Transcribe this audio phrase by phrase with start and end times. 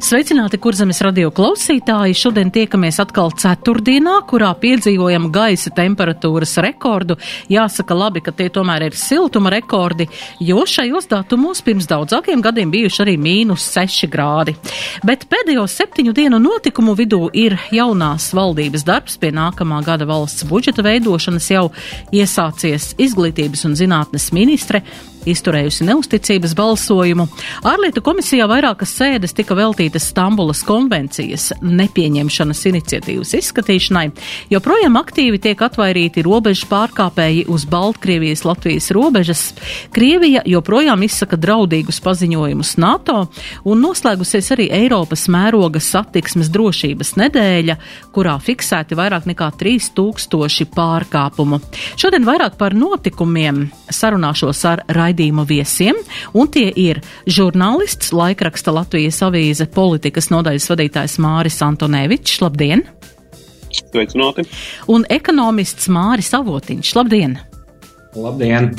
[0.00, 2.14] Sveicināti, kurzemes radio klausītāji!
[2.16, 7.18] Šodien tiekamies atkal ceturtdienā, kurā piedzīvojam gaisa temperatūras rekordu.
[7.52, 10.06] Jāsaka labi, ka tie tomēr ir siltuma rekordi,
[10.40, 14.56] jo šajos datumos pirms daudzākiem gadiem bijuši arī mīnus 6 grādi.
[15.04, 20.86] Bet pēdējo septiņu dienu notikumu vidū ir jaunās valdības darbs pie nākamā gada valsts budžeta
[20.88, 21.66] veidošanas jau
[22.08, 24.80] iesācies izglītības un zinātnes ministre
[25.28, 27.26] izturējusi neusticības balsojumu.
[27.66, 34.06] Ārlietu komisijā vairākas sēdes tika veltītas Stambulas konvencijas nepieņemšanas iniciatīvas izskatīšanai,
[34.52, 39.44] joprojām aktīvi tiek atvairīti robežu pārkāpēji uz Baltkrievijas Latvijas robežas.
[39.94, 43.26] Krievija joprojām izsaka draudīgus paziņojumus NATO
[43.64, 47.76] un noslēgusies arī Eiropas mēroga satiksmes drošības nedēļa,
[48.14, 51.60] kurā fiksēti vairāk nekā 3000 pārkāpumu.
[52.00, 55.98] Šodien vairāk par notikumiem sarunāšos ar Raidu raidījuma viesiem,
[56.34, 62.40] un tie ir žurnālists, laikraksta Latvijas avīze politikas nodaļas vadītājs Māris Antonevičs.
[62.44, 62.86] Labdien!
[63.70, 64.46] Sveicināti!
[64.90, 66.96] Un ekonomists Māris Avotiņš.
[66.98, 67.38] Labdien!
[68.10, 68.72] Labdien!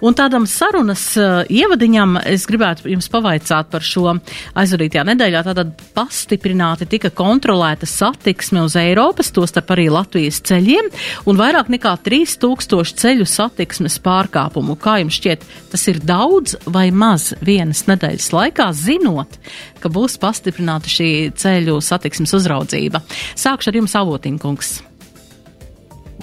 [0.00, 4.14] Un tādam sarunas uh, ievadiņam es gribētu jums pavaicāt par šo
[4.56, 5.42] aizvadītajā nedēļā.
[5.44, 10.88] Tātad pastiprināti tika kontrolēta satiksme uz Eiropas, tostarp arī Latvijas ceļiem,
[11.28, 14.78] un vairāk nekā 3000 ceļu satiksmes pārkāpumu.
[14.80, 15.44] Kā jums šķiet,
[15.74, 19.36] tas ir daudz vai maz vienas nedēļas laikā, zinot,
[19.84, 23.04] ka būs pastiprināta šī ceļu satiksmes uzraudzība?
[23.36, 24.78] Sākšu ar jums, Avotinkungs.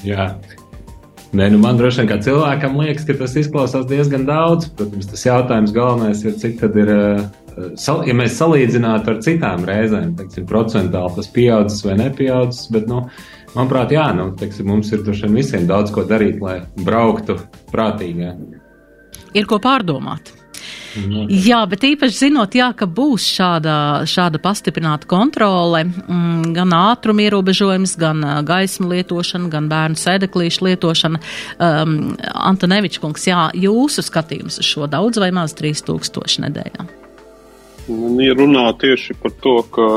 [0.05, 0.33] Jā,
[1.35, 4.69] Nē, nu man droši vien kā cilvēkam liekas, ka tas izklausās diezgan daudz.
[4.77, 10.13] Protams, tas jautājums galvenais ir, cik tad ir, eh, ja mēs salīdzinātu ar citām reizēm,
[10.15, 13.03] teiksim, procentāli tas pieaudzis vai nepieaudzis, bet, nu,
[13.55, 17.35] manuprāt, jā, nu, teiksim, mums ir droši vien visiem daudz ko darīt, lai brauktu
[17.73, 18.31] prātīgi.
[19.35, 20.31] Ir ko pārdomāt.
[20.95, 23.75] Jā, bet īpaši zinot, jā, ka būs šāda,
[24.07, 31.21] šāda pastiprināta kontrole, mm, gan ātruma ierobežojums, gan gaismu lietošana, gan bērnu sēdeklīšu lietošana.
[31.59, 32.15] Um,
[32.47, 36.87] Antonevičs kungs, jā, jūsu skatījums uz šo daudz vai maz 3000 nedēļā?
[37.91, 39.87] Un, ja runā tieši par to, ka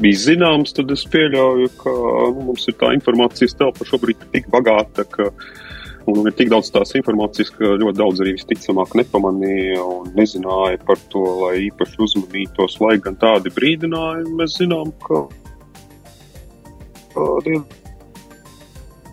[0.00, 5.04] bija zināms, tad es pieļauju, ka nu, mums ir tā informācijas telpa šobrīd tik bagāta,
[5.12, 5.50] ka uh,
[6.10, 10.98] Un ir tik daudz tās informācijas, ka ļoti daudz arī visticamāk nepamanīja un nezināja par
[11.12, 15.22] to, lai īpaši uzmanītos, lai gan tādi brīdinājumi mēs zinām, ka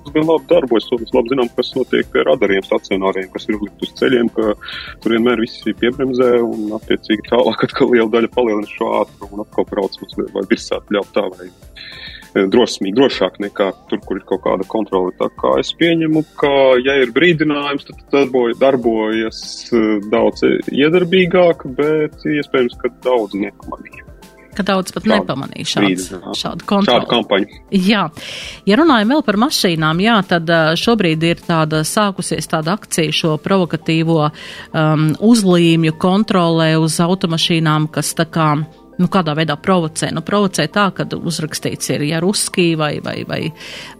[0.09, 0.89] diezgan labi darbojas.
[0.91, 4.53] Mēs labi zinām, kas notiek pie radariem stacionāriem, kas ir uzlikt uz ceļiem, ka
[5.03, 9.45] tur vienmēr viss ir piebremzē un attiecīgi tālāk atkal liela daļa palielina šo ātrumu un
[9.45, 11.49] atkal brauc mums vai virsāt ļaut tā vai
[12.33, 15.13] drosmīgi, drošāk nekā tur, kur ir kaut kāda kontrole.
[15.19, 16.51] Tā kā es pieņemu, ka,
[16.83, 19.41] ja ir brīdinājums, tad darbojas, darbojas
[19.71, 24.09] eh, daudz iedarbīgāk, bet iespējams, ka daudz nepamanīja
[24.59, 26.65] ka daudz pat nepamanīja šāds, šādu.
[26.83, 27.59] Šādu kampaņu.
[27.71, 28.01] Jā.
[28.67, 33.37] Ja runājam vēl par mašīnām, jā, tad eh, šobrīd ir tāda sākusies tāda akcija šo
[33.43, 38.51] provokatīvo um, uzlīmju kontrolē uz automašīnām, kas tā kā
[38.99, 40.11] nu, kādā veidā provocē.
[40.15, 43.41] Nu, provocē tā, ka uzrakstīts ir ja ruskī vai, vai, vai,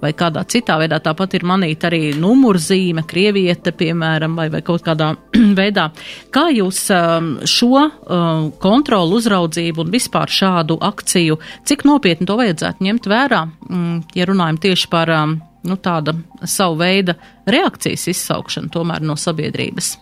[0.02, 1.00] vai kādā citā veidā.
[1.04, 5.14] Tāpat ir manīta arī numurzīme, krieviete, piemēram, vai, vai kaut kādā
[5.60, 5.90] veidā.
[6.36, 12.90] Kā jūs um, šo um, kontrolu uzraudzību un vispār šādu akciju, cik nopietni to vajadzētu
[12.90, 15.38] ņemt vērā, mm, ja runājam tieši par um,
[15.68, 16.16] nu, tāda
[16.48, 17.16] savu veida
[17.50, 19.96] reakcijas izsaukšanu tomēr no sabiedrības?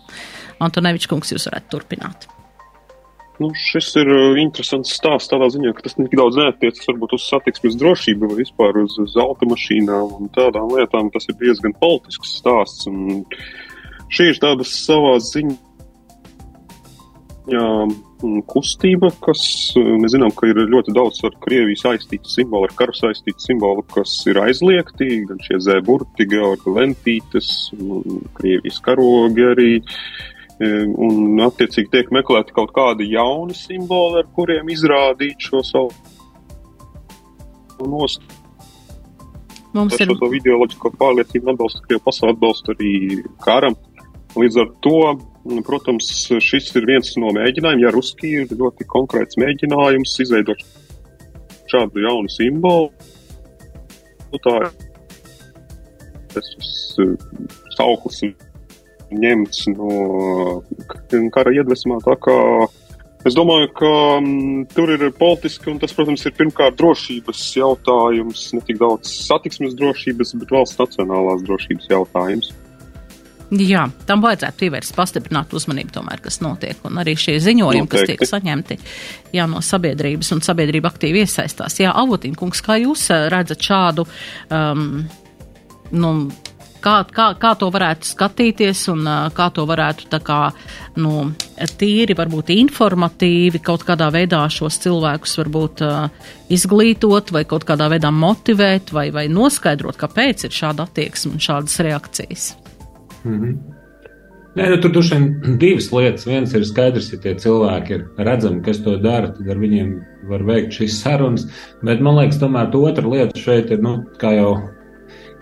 [0.64, 2.30] Antonevičs kungs, jūs varētu turpināt.
[3.38, 7.28] Nu, šis ir uh, interesants stāsts tādā ziņā, ka tas tik daudz neatiecas varbūt uz
[7.30, 11.12] satiksmes drošību vai vispār uz, uz automašīnām un tādām lietām.
[11.14, 12.88] Tas ir diezgan politisks stāsts.
[12.90, 13.22] Un
[14.10, 15.54] šī ir tāda savā ziņā
[17.54, 19.44] mm, kustība, kas
[19.78, 23.86] uh, mēs zinām, ka ir ļoti daudz ar Krieviju saistītu simbolu, ar karu saistītu simbolu,
[23.94, 27.52] kas ir aizliegti, gan šie zēburti, georgi lentītes,
[28.42, 29.72] Krievijas karogi arī.
[30.58, 35.92] Uh, un attiecīgi tiek meklēti kaut kādi jauni simboli, ar kuriem izrādīt šo savu
[37.86, 38.38] nostāju.
[39.78, 42.94] Mums ir šo ideoloģisko pārliecību atbalstu, ka jau pasauli atbalsta arī
[43.44, 43.76] karam.
[44.38, 44.98] Līdz ar to,
[45.68, 46.10] protams,
[46.44, 50.64] šis ir viens no mēģinājumiem, ja Ruski ir ļoti konkrēts mēģinājums izveidot
[51.72, 52.90] šādu jaunu simbolu.
[54.32, 54.58] Nu, tā
[56.38, 56.50] es
[57.78, 58.24] sauklis
[59.14, 60.62] ņemts no
[61.34, 62.00] kara iedvesmā.
[63.28, 63.90] Es domāju, ka
[64.22, 69.76] um, tur ir politiski, un tas, protams, ir pirmkārt drošības jautājums, ne tik daudz satiksmes
[69.76, 72.54] drošības, bet valsts nacionālās drošības jautājums.
[73.48, 78.18] Jā, tam vajadzētu pievērst pastiprināt uzmanību tomēr, kas notiek, un arī šie ziņojumi, Noteikti.
[78.18, 78.78] kas tiek saņemti
[79.36, 81.80] jā, no sabiedrības, un sabiedrība aktīvi iesaistās.
[81.80, 84.04] Jā, Avotīnkungs, kā jūs redzat šādu,
[84.52, 85.06] um,
[85.96, 86.12] nu,
[86.82, 90.40] kā, kā, kā to varētu skatīties un kā to varētu tā kā,
[91.02, 91.30] nu,
[91.80, 98.12] tīri, varbūt informatīvi kaut kādā veidā šos cilvēkus varbūt uh, izglītot vai kaut kādā veidā
[98.14, 102.54] motivēt vai, vai noskaidrot, kāpēc ir šāda attieksme un šādas reakcijas.
[103.24, 103.58] Mm -hmm.
[104.58, 106.26] Nē, nu, tur droši vien divas lietas.
[106.26, 109.92] Viens ir skaidrs, ja tie cilvēki ir redzami, kas to dara, tad ar viņiem
[110.32, 111.46] var veikt šīs sarunas.
[111.86, 114.56] Bet man liekas, tomēr otra lieta šeit ir, nu, kā jau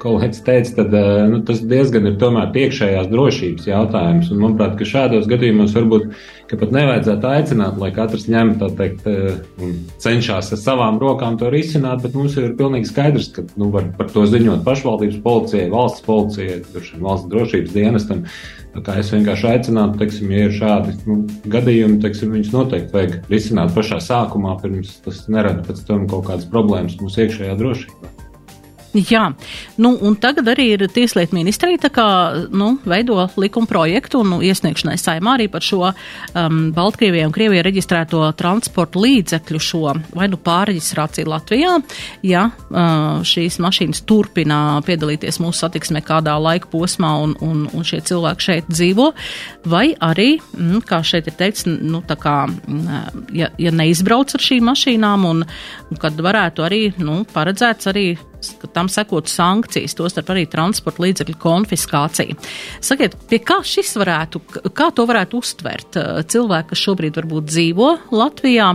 [0.01, 4.31] kolēģis teica, tad eh, nu, tas diezgan ir tomēr iekšējās drošības jautājums.
[4.33, 6.09] Un, manuprāt, ka šādos gadījumos varbūt
[6.55, 11.49] pat nevajadzētu aicināt, lai katrs ņem tā teikt eh, un cenšas ar savām rokām to
[11.53, 16.05] risināt, bet mums ir pilnīgi skaidrs, ka nu, var par to ziņot pašvaldības policijai, valsts
[16.05, 16.61] policijai,
[17.01, 18.23] valsts drošības dienestam.
[18.75, 23.71] Kā es vienkārši aicinātu, teiksim, ja ir šādi nu, gadījumi, teiksim, viņus noteikti vajag risināt
[23.75, 28.24] pašā sākumā, pirms tas nerada pēc tam kaut kādas problēmas mūsu iekšējā drošībā.
[28.95, 29.25] Jā,
[29.81, 32.07] nu, un tagad arī ir Tieslietu ministrija tā kā,
[32.55, 37.65] nu, veido likuma projektu un nu, iesniegšanai saimā arī par šo um, Baltkrievijai un Krievijai
[37.65, 39.81] reģistrēto transportu līdzekļu šo
[40.15, 41.73] vai nu pārreģistrāciju Latvijā,
[42.23, 47.99] ja uh, šīs mašīnas turpina piedalīties mūsu satiksmē kādā laika posmā un, un, un šie
[48.07, 49.09] cilvēki šeit dzīvo,
[49.71, 54.47] vai arī, mm, kā šeit ir teikts, nu, tā kā, mm, ja, ja neizbrauc ar
[54.47, 55.43] šīm mašīnām un,
[55.91, 58.07] un kad varētu arī, nu, paredzēts arī
[58.61, 62.37] ka tam sekotu sankcijas, tostarp arī transporta līdzekļu konfiskācija.
[62.83, 64.41] Sakiet, pie kā šis varētu,
[64.75, 68.73] kā to varētu uztvert uh, cilvēki, kas šobrīd varbūt dzīvo Latvijā?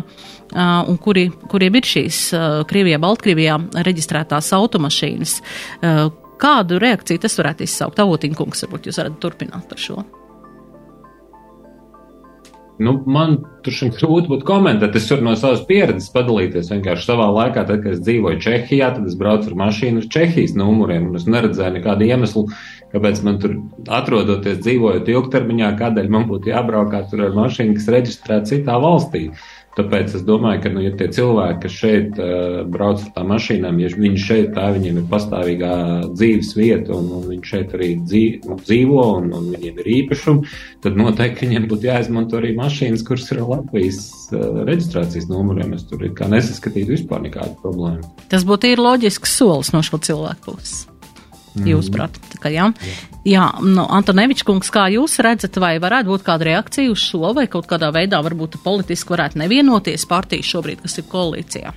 [0.51, 5.37] Uh, un kuri, kuriem ir šīs uh, Krievijā, Baltkrievijā reģistrētās automašīnas.
[6.41, 8.01] Kādu reakciju tas varētu izsaukt?
[8.01, 10.03] Avotīnkungs, varbūt jūs varat turpināt par šo.
[12.81, 14.95] Nu, man tur šim grūti būtu komentēt.
[14.97, 16.71] Es varu no savas pieredzes padalīties.
[16.73, 20.57] Vienkārši savā laikā, tad, kad es dzīvoju Čehijā, tad es braucu ar mašīnu uz Čehijas
[20.57, 22.47] numuriem, es neredzēju nekādu iemeslu,
[22.95, 23.59] kāpēc man tur
[24.01, 29.27] atrodoties, dzīvojot ilgtermiņā, kādēļ man būtu jābraukā tur ar mašīnu, kas reģistrēta citā valstī.
[29.79, 33.79] Tāpēc es domāju, ka, nu, ja tie cilvēki, kas šeit uh, brauc ar tām mašīnām,
[33.79, 35.77] ja viņi šeit, tā viņiem ir pastāvīgā
[36.11, 40.53] dzīves vieta, un, un viņi šeit arī dzīvo, dzīvo un, un viņiem ir īpašumi,
[40.83, 44.03] tad noteikti viņiem būtu jāizmanto arī mašīnas, kuras ir Latvijas
[44.35, 45.79] uh, reģistrācijas numuriem.
[45.79, 48.15] Es tur nesaskatītu vispār nekādu problēmu.
[48.33, 50.90] Tas būtu ir loģisks solis no šo cilvēku puses.
[51.51, 51.67] Mm.
[51.73, 52.69] Jūsuprāt, tā jā.
[52.71, 52.97] jā.
[53.27, 57.49] Jā, nu, Antonevičs kungs, kā jūs redzat, vai varētu būt kāda reakcija uz šo, vai
[57.51, 61.75] kaut kādā veidā varbūt politiski varētu nevienoties partijas šobrīd, kas ir koalīcijā?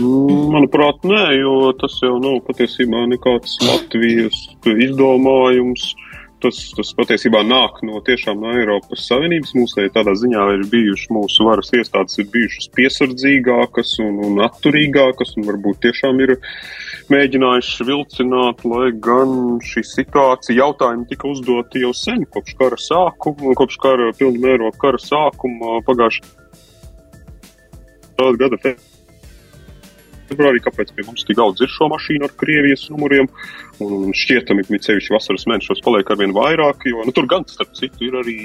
[0.00, 5.90] Manuprāt, nē, jo tas jau nav patiesībā nekāds Latvijas izdomājums.
[5.90, 6.10] Uh,
[6.42, 9.54] tas, tas patiesībā nāk no tiešām no Eiropas Savienības.
[9.58, 15.48] Mūsēji tādā ziņā ir bijušas mūsu varas iestādes, ir bijušas piesardzīgākas un, un atturīgākas, un
[15.50, 16.36] varbūt tiešām ir
[17.10, 19.32] mēģinājuši vilcināt, lai gan
[19.66, 25.00] šī situācija jautājumi tika uzdoti jau sen, kopš kara sākuma, kopš kara pilnu mēroga kara
[25.02, 26.38] sākuma pagājušā
[28.20, 28.89] gada februārī
[30.30, 33.28] februārī, kāpēc pie mums tik daudz ir šo mašīnu ar Krievijas numuriem.
[33.80, 38.10] Un šķietami, ka ceļš vasaras mēnešos paliek arvien vairāk, jo nu, tur gan, starp citu,
[38.10, 38.38] ir arī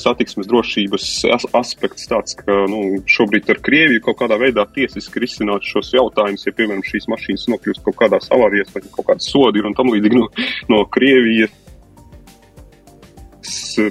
[0.00, 5.66] satiksmes drošības as aspekts tāds, ka nu, šobrīd ar Krieviju kaut kādā veidā tiesiski risināt
[5.68, 9.68] šos jautājumus, ja, piemēram, šīs mašīnas nokļūst kaut kādās avārijas vai kaut kādas sodi ir
[9.68, 10.30] un tam līdzīgi no,
[10.72, 11.52] no Krievijas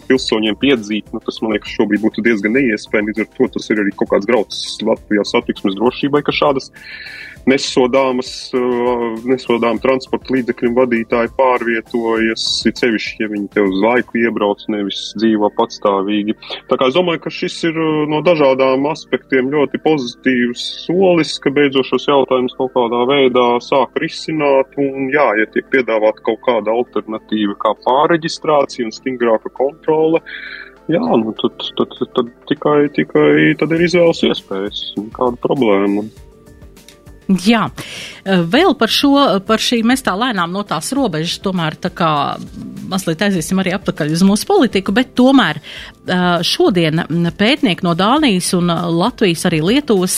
[0.07, 3.11] pilsoņiem piedzīt, nu, tas man liekas, šobrīd būtu diezgan neiespējami.
[3.11, 6.71] Līdz ar to tas ir arī kaut kāds grauds Latvijas satiksmes drošībai, ka šādas
[7.49, 14.63] nesodāmas, uh, nesodām transporta līdzekļu vadītāji pārvietojas, ir sevišķi, ja viņi te uz laiku iebrauc,
[14.71, 16.37] nevis dzīvo patstāvīgi.
[16.71, 21.53] Tā kā es domāju, ka šis ir uh, no dažādām aspektiem ļoti pozitīvs solis, ka
[21.53, 26.73] beidzot šos jautājumus kaut kādā veidā sāk risināt, un jā, ja tiek piedāvāta kaut kāda
[26.73, 30.23] alternatīva kā pārreģistrācija un stingrāka kontrole,
[30.91, 36.03] Jā, nu tad, tad, tad, tad tikai, tikai tad ir izvēles iespējas, nekāda problēma.
[37.27, 37.67] Jā,
[38.25, 39.13] vēl par šo,
[39.47, 42.09] par šī mēs tā lēnām no tās robežas tomēr tā kā
[42.91, 45.61] mazliet aiziesim arī apakaļ uz mūsu politiku, bet tomēr
[46.43, 47.05] šodien
[47.39, 50.17] pētnieki no Dānijas un Latvijas arī Lietuvas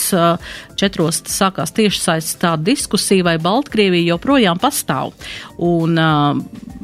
[0.78, 5.14] četros sākās tieši saistīta tāda diskusija, vai Baltkrievija joprojām pastāv.
[5.56, 5.96] Un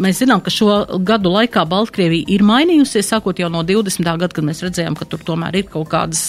[0.01, 4.01] mēs zinām, ka šo gadu laikā Baltkrievija ir mainījusies, sākot jau no 20.
[4.07, 6.23] gada, kad mēs redzējām, ka tur tomēr ir kaut kādas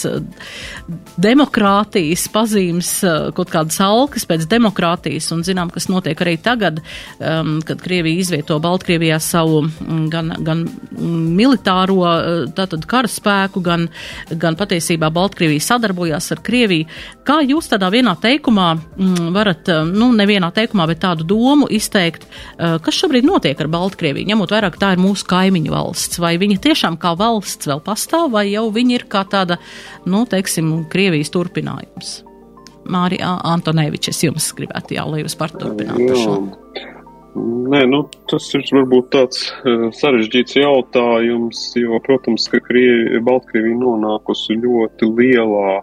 [1.24, 2.92] demokrātijas pazīmes,
[3.38, 6.82] kaut kādas alkas pēc demokrātijas, un zinām, kas notiek arī tagad,
[7.20, 9.64] kad Krievija izvieto Baltkrievijā savu
[10.12, 10.66] gan, gan
[11.00, 12.02] militāro
[12.58, 13.88] tātad karaspēku, gan,
[14.36, 16.90] gan patiesībā Baltkrievija sadarbojās ar Krieviju.
[17.24, 22.26] Kā jūs tādā vienā teikumā mm, varat, nu, nevienā teikumā, bet tādu domu izteikt,
[22.58, 26.98] kas šobrīd notiek ar Baltkrieviju, ņemot vairāk tā ir mūsu kaimiņu valsts, vai viņa tiešām
[27.02, 29.60] kā valsts vēl pastāv, vai jau viņa ir kā tāda,
[30.10, 32.22] nu, teiksim, Krievijas turpinājums?
[32.90, 36.40] Mārija Antonevičs, jums gribētu, jā, lai jūs par turpinātu šo.
[37.34, 44.60] Nē, nu, tas ir varbūt tāds uh, sarežģīts jautājums, jo, protams, ka Krievi, Baltkrievija nonākusi
[44.62, 45.80] ļoti lielā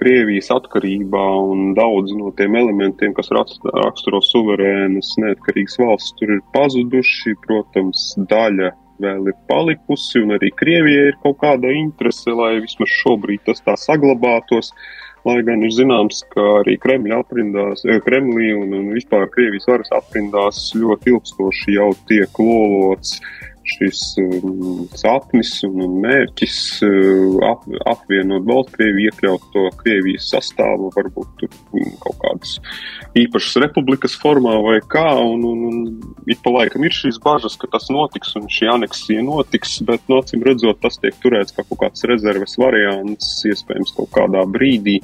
[0.00, 7.36] Krievijas atkarībā un daudz no tiem elementiem, kas raksturo suverēnas, neatkarīgas valsts, tur ir pazuduši.
[7.46, 13.44] Protams, daļa vēl ir palikusi, un arī Krievijai ir kaut kāda interese, lai vismaz šobrīd
[13.48, 14.72] tas tā saglabātos.
[14.72, 19.68] Uh, Lai gan ir zināms, ka arī Kremļa aprindās, eh, Kremlī un, un vispār Krievijas
[19.68, 23.18] varas aprindās ļoti ilgstoši jau tiek lolots
[23.68, 31.90] šis um, sapnis un, mērķis uh, ap, apvienot Baltkrieviju, iekļaut to Krievijas sastāvu, varbūt um,
[32.02, 32.56] kaut kādas
[33.20, 37.68] īpašas republikas formā vai kā, un, un, un ik pa laikam ir šīs bažas, ka
[37.72, 41.66] tas notiks un šī aneksija notiks, bet, no nu, acīm redzot, tas tiek turēts kā
[41.66, 45.00] kaut kāds rezerves variants, iespējams kaut kādā brīdī,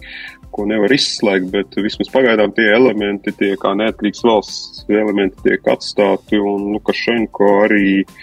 [0.57, 6.41] ko nevar izslēgt, bet vismaz pagaidām tie elementi, tie kā neatkarīgs valsts elementi tiek atstāti,
[6.41, 8.17] un Lukašenko arī uh,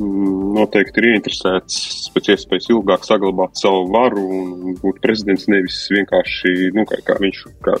[0.00, 6.86] noteikti ir ieinteresēts pēc iespējas ilgāk saglabāt savu varu un būt prezidents nevis vienkārši, nu,
[6.88, 7.76] kā, kā viņš, kā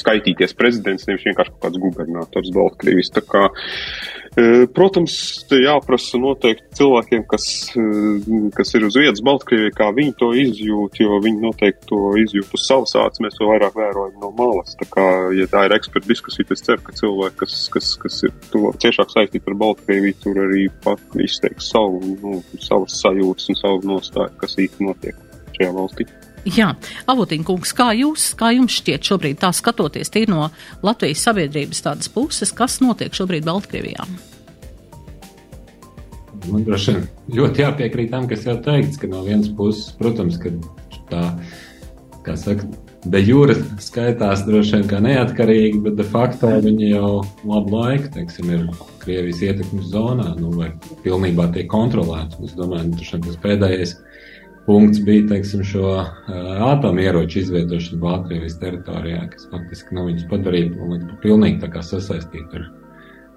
[0.00, 3.12] skaitīties prezidents, nevis vienkārši kaut kāds gubernators Baltkrievijas.
[3.16, 4.19] Tā kā, e,
[4.76, 5.14] protams,
[5.50, 7.44] jāprasa noteikti cilvēkiem, kas,
[8.56, 12.66] kas ir uz vietas Baltkrievijā, kā viņi to izjūt, jo viņi noteikti to izjūt uz
[12.66, 14.76] savas ācis, mēs to vairāk vērojam no malas.
[14.80, 15.06] Tā kā,
[15.36, 18.72] ja tā ir eksperta diskusija, tad es ceru, ka cilvēki, kas, kas, kas ir to
[18.82, 24.34] ciešāk saistīti ar Baltkrieviju, tur arī pat izteiks savu, nu, savas sajūtas un savu nostāju,
[24.40, 25.24] kas īsti notiek
[25.58, 26.08] šajā valstī.
[26.48, 26.70] Jā,
[27.10, 30.46] Avotīna kungs, kā jūs, kā jums šķiet šobrīd tā skatoties tīri no
[30.86, 34.06] Latvijas sabiedrības tādas puses, kas notiek šobrīd Baltkrievijā?
[36.48, 40.54] Man droši vien ļoti jāpiekrīt tam, kas jau teikts, ka no vienas puses, protams, ka
[41.10, 41.24] tā,
[42.24, 42.64] kā saka,
[43.04, 47.12] de jūra skaitās droši vien kā neatkarīgi, bet de facto viņi jau
[47.44, 48.64] labu laiku, teiksim, ir
[49.00, 50.70] Krievijas ietekmes zonā, nu, vai
[51.04, 52.40] pilnībā tiek kontrolēts.
[52.44, 53.94] Es domāju, ka tas pēdējais
[54.70, 56.04] punkts bija teiksim, šo uh,
[56.68, 62.68] atomieroču izvietošana Baltkrievijas teritorijā, kas faktiski nu, viņus padarīja liekas, pilnīgi sasaistīt ar,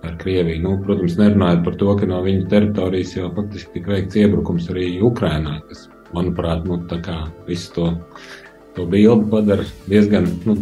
[0.06, 0.62] ar Krieviju.
[0.62, 4.92] Nu, protams, nerunājot par to, ka no viņu teritorijas jau faktiski tika veikts iebrukums arī
[5.02, 6.78] Ukrainā, kas, manuprāt, nu,
[7.50, 7.90] visu to,
[8.78, 10.58] to bildi padara diezgan nu,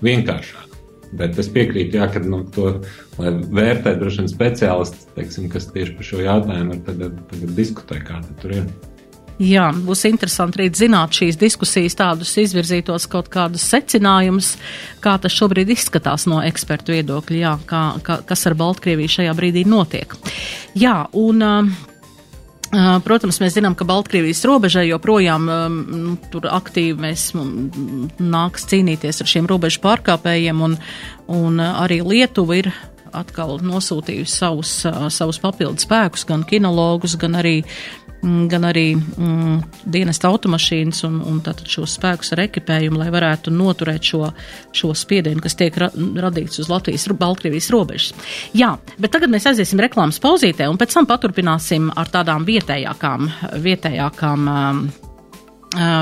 [0.00, 0.80] vienkāršāku.
[1.20, 2.78] Bet es piekrītu, jā, ka nu, to
[3.20, 7.02] vērtē droši vien speciālisti, teiksim, kas tieši par šo jautājumu tad,
[7.32, 8.70] tad diskutē, kā tur ir.
[9.40, 14.50] Jā, būs interesanti arī zināt šīs diskusijas tādus izvirzītos kaut kādus secinājumus,
[15.00, 19.64] kā tas šobrīd izskatās no ekspertu viedokļa, jā, kā, kā, kas ar Baltkrieviju šajā brīdī
[19.64, 20.12] notiek.
[20.76, 21.86] Jā, un uh,
[23.02, 29.48] Protams, mēs zinām, ka Baltkrievijas robežai joprojām um, tur aktīvi mēs nāks cīnīties ar šiem
[29.50, 30.76] robežu pārkāpējiem, un,
[31.34, 32.70] un arī Lietuva ir
[33.10, 34.76] atkal nosūtījusi savus,
[35.10, 37.56] savus papildus spēkus, gan kinologus, gan arī
[38.22, 39.56] gan arī mm,
[39.88, 44.30] dienesta automašīnas un, un šos spēkus ar ekipējumu, lai varētu noturēt šo,
[44.76, 45.90] šo spiedienu, kas tiek ra
[46.26, 48.14] radīts uz Latvijas, Baltkrievijas robežas.
[48.56, 53.30] Jā, bet tagad mēs aiziesim reklāmas pauzītē un pēc tam paturpināsim ar tādām vietējākām,
[53.64, 54.50] vietējākām,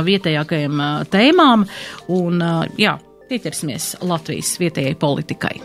[0.09, 0.83] vietējākajām
[1.13, 1.67] tēmām
[2.19, 2.45] un,
[2.81, 2.99] jā,
[3.29, 5.57] pieķersimies Latvijas vietējai politikai.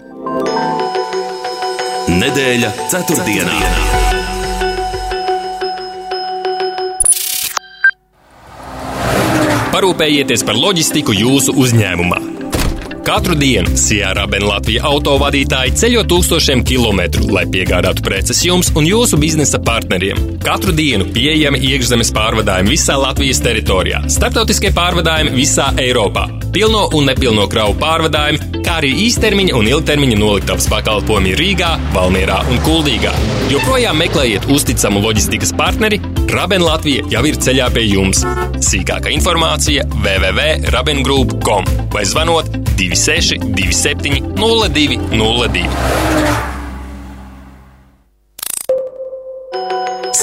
[2.13, 3.53] Nedēļa ceturtdienā.
[3.53, 4.02] ceturtdienā.
[9.73, 12.42] Parūpējieties par loģistiku jūsu uzņēmumā.
[13.03, 19.19] Katru dienu Sierra Ben Latvija autovadītāji ceļo tūkstošiem kilometru, lai piegādātu preces jums un jūsu
[19.19, 20.21] biznesa partneriem.
[20.43, 26.29] Katru dienu pieejami iekšzemes pārvadājumi visā Latvijas teritorijā, starptautiskie pārvadājumi visā Eiropā.
[26.53, 32.61] pilno un nepilno kravu pārvadājumi, kā arī īstermiņa un ilgtermiņa noliktavas pakalpojumi Rīgā, Valmierā un
[32.63, 33.11] Kuldīgā.
[33.51, 35.99] Joprojām meklējiet uzticamu loģistikas partneri,
[36.31, 38.23] Raben Latvija jau ir ceļā pie jums.
[38.63, 45.67] Sīkāka informācija www.rabengroup.com vai zvanot 26 27 0202.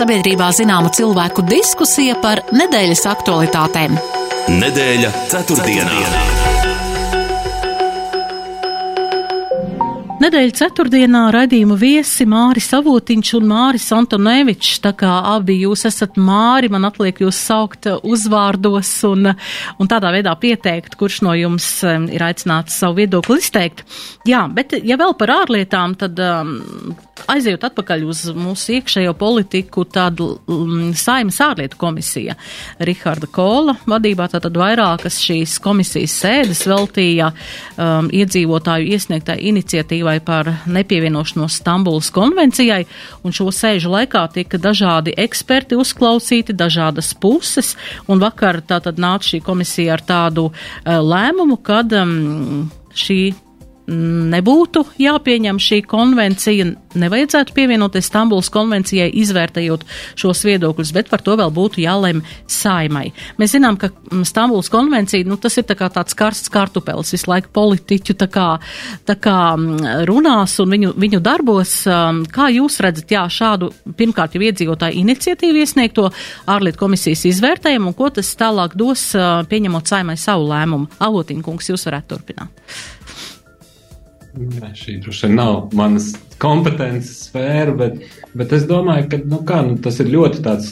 [0.01, 3.99] Sabiedrībā zināma cilvēku diskusija par nedēļas aktualitātēm.
[4.49, 5.91] Nedēļa ceturtdienā.
[5.91, 6.50] ceturtdienā.
[10.21, 14.83] Nedēļa ceturtdienā raidījuma viesi Māris Avotiņš un Māris Antonevičs.
[14.85, 19.31] Tā kā abi jūs esat Māri, man atliek jūs saukt uzvārdos un,
[19.81, 21.71] un tādā veidā pieteikt, kurš no jums
[22.13, 23.81] ir aicināts savu viedokli izteikt.
[24.29, 26.53] Jā, bet ja vēl par ārlietām, tad um,
[27.33, 32.37] aizejot atpakaļ uz mūsu iekšējo politiku, tad um, Saimas ārlietu komisija
[32.77, 41.61] Riharda Kola vadībā tātad vairākas šīs komisijas sēdes veltīja um, iedzīvotāju iesniegtai iniciatīvai par nepievienošanos
[41.61, 42.83] Stambulas konvencijai,
[43.23, 47.77] un šo sēžu laikā tika dažādi eksperti uzklausīti, dažādas puses,
[48.11, 53.21] un vakar tātad nāca šī komisija ar tādu uh, lēmumu, kad um, šī
[53.91, 56.67] nebūtu jāpieņem šī konvencija,
[57.01, 59.85] nevajadzētu pievienoties Stambulas konvencijai, izvērtējot
[60.19, 63.11] šos viedokļus, bet par to vēl būtu jālem saimai.
[63.41, 67.31] Mēs zinām, ka mm, Stambulas konvencija, nu, tas ir tā kā tāds karsts kartupels, visu
[67.31, 68.47] laiku politiķu tā kā,
[69.09, 71.75] tā kā mm, runās un viņu, viņu darbos.
[71.91, 76.09] Um, kā jūs redzat, jā, šādu pirmkārt jau iedzīvotāju iniciatīvu iesniegto
[76.51, 79.11] ārlietu komisijas izvērtējumu un ko tas tālāk dos,
[79.51, 80.91] pieņemot saimai savu lēmumu?
[81.11, 82.73] Avotiņkungs, jūs varētu turpināt.
[84.39, 87.97] Jā, šī droši vien nav manas kompetences sfēra, bet,
[88.39, 90.71] bet es domāju, ka nu, kā, nu, tas ir ļoti tāds,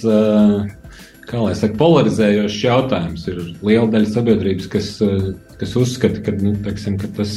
[1.28, 3.26] kā lai saka, polarizējošs jautājums.
[3.32, 4.92] Ir liela daļa sabiedrības, kas,
[5.58, 7.34] kas uzskata, ka, nu, teiksim, ka tas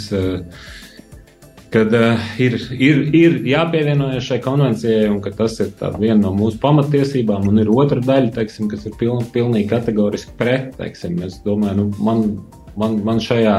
[1.71, 5.69] kad uh, ir, ir, ir jāpievienojas šai konvencijai un ka tas ir
[6.01, 10.73] viena no mūsu pamatiesībām, un ir otra daļa, teiksim, kas ir piln, pilnīgi kategoriski pret.
[10.77, 11.21] Teiksim.
[11.23, 12.25] Es domāju, nu, man,
[12.75, 13.55] man, man šajā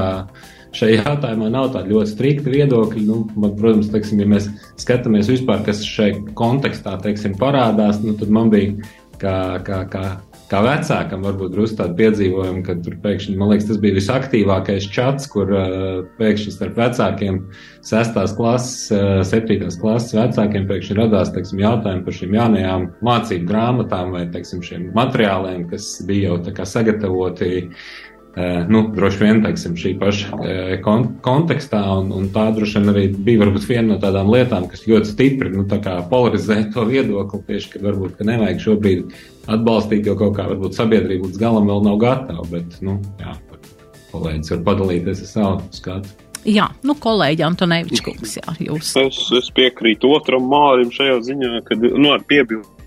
[0.77, 3.05] šajā jautājumā nav tāda ļoti strikta viedokļa.
[3.07, 4.49] Nu, man, protams, teiksim, ja mēs
[4.81, 8.77] skatāmies vispār, kas šai kontekstā teiksim, parādās, nu, tad man bija
[9.23, 10.05] kā, kā, kā,
[10.51, 15.29] kā vecākam varbūt drusku tādu piedzīvojumu, ka tur pēkšņi, man liekas, tas bija visaktīvākais čats,
[15.33, 17.41] kur uh, pēkšņi starp vecākiem,
[17.87, 24.17] sestās klases, uh, septītās klases vecākiem pēkšņi radās, teiksim, jautājumi par šīm jaunajām mācību grāmatām
[24.17, 27.53] vai, teiksim, šiem materiāliem, kas bija jau sagatavoti
[28.69, 33.05] nu, droši vien teiksim, šī paša eh, kon kontekstā, un, un tā droši vien arī
[33.13, 37.43] bija varbūt viena no tādām lietām, kas ļoti stipri nu, polarizē to viedokli.
[37.51, 39.15] Tieši, ka varbūt ka nevajag šobrīd
[39.53, 42.49] atbalstīt, jo kaut kā varbūt sabiedrība līdz galam vēl nav gatava.
[42.49, 43.37] Bet, nu, jā,
[44.15, 46.21] kolēģis var padalīties ar savu skatu.
[46.49, 48.97] Jā, nu, kolēģi Antonevičs kungs, jā, jūs.
[48.99, 52.82] Es, es piekrītu otram mārim šajā ziņā, kad, nu, ar piebildu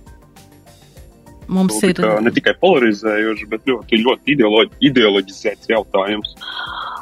[1.48, 6.34] Mums ir ne tikai polarizējošs, bet ļoti, ļoti ideoloģi, ideoloģizēts jautājums.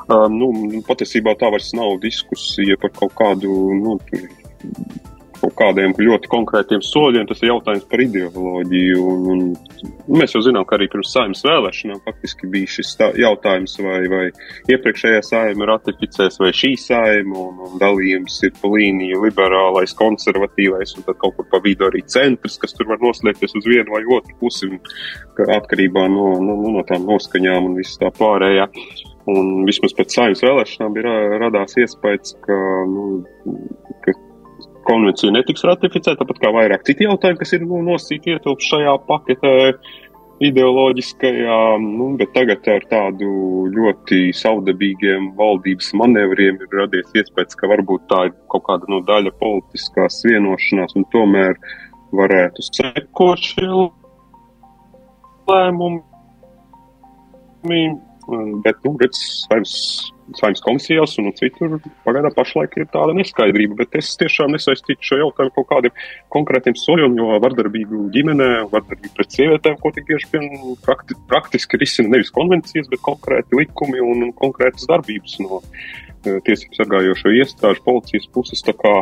[0.04, 0.50] Uh, nu,
[0.88, 3.96] patiesībā tā vairs nav diskusija par kaut kādu nu,
[5.44, 9.04] kaut kādiem ļoti konkrētiem soļiem, tas ir jautājums par ideoloģiju.
[9.04, 9.42] Un,
[10.08, 14.00] un mēs jau zinām, ka arī pirms saimnes vēlēšanām faktiski bija šis tā, jautājums, vai,
[14.12, 14.24] vai
[14.72, 21.08] iepriekšējā saima ratificēs, vai šī saima, un, un dalījums ir pa līniju liberālais, konservatīvais, un
[21.10, 24.38] tad kaut kur pa vidu arī centrs, kas tur var noslēgties uz vienu vai otru
[24.40, 24.72] pusi,
[25.44, 28.70] atkarībā no, no, no tām noskaņām un viss tā pārējā.
[29.32, 32.56] Un vismaz pēc saimnes vēlēšanām bija radās iespējas, ka,
[32.92, 33.22] nu,
[34.88, 39.54] konvencija netiks ratificēta, tāpat kā vairāk citi jautājumi, kas ir nu, nosīti ietilpst šajā paketē
[40.44, 43.30] ideoloģiskajā, nu, bet tagad ar tādu
[43.74, 49.36] ļoti saudabīgiem valdības manevriem ir radies iespējas, ka varbūt tā ir kaut kāda no daļa
[49.40, 51.60] politiskās vienošanās un tomēr
[52.18, 53.70] varētu sekot šie
[55.50, 56.02] lēmumi.
[58.64, 59.78] Bet, nu, redz, saimnes
[60.38, 65.54] saimnes komisijās un citur pagaidām pašlaik ir tāda neskaidrība, bet es tiešām nesaistītu šo jautājumu
[65.58, 65.98] kaut kādiem
[66.34, 70.48] konkrētiem soļiem, jo vardarbību ģimenē, vardarbību pret sievietēm, ko tik bieži vien
[70.86, 76.80] prakti, praktiski risina nevis konvencijas, bet konkrēti likumi un, un konkrētas darbības no uh, tiesību
[76.80, 78.64] sargājošo iestāžu policijas puses.
[78.64, 78.96] Tā kā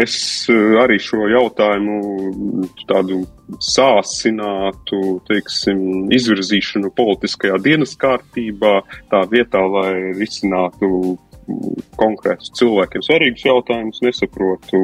[0.00, 0.14] es
[0.50, 3.22] uh, arī šo jautājumu tādu
[3.62, 5.82] sāsinātu, teiksim,
[6.14, 8.78] izvirzīšanu politiskajā dienas kārtībā,
[9.12, 11.18] tā vietā, lai risinātu
[11.98, 14.80] konkrētus cilvēkiem svarīgus jautājumus, nesaprotu,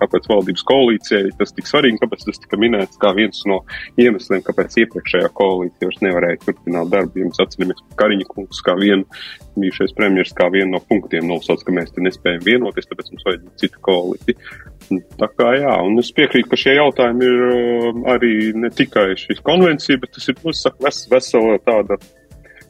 [0.00, 3.60] kāpēc valdības koalīcijai tas tik svarīgi, kāpēc tas tika minēts kā viens no
[4.00, 7.24] iemesliem, kāpēc iepriekšējā koalīcija vairs nevarēja turpināt darbu.
[7.24, 9.06] Jums atceramies, ka Kariņa kungs kā vienu
[9.60, 13.48] bijušais premjeras kā vienu no punktiem nosauc, ka mēs te nespējam vienoties, tāpēc mums vajag
[13.60, 14.38] citu koalīciju.
[15.20, 19.44] Tā kā jā, un es piekrītu, ka šie jautājumi ir uh, arī ne tikai šīs
[19.46, 22.00] konvencija, bet tas ir, nu, saka, ves, vesela tāda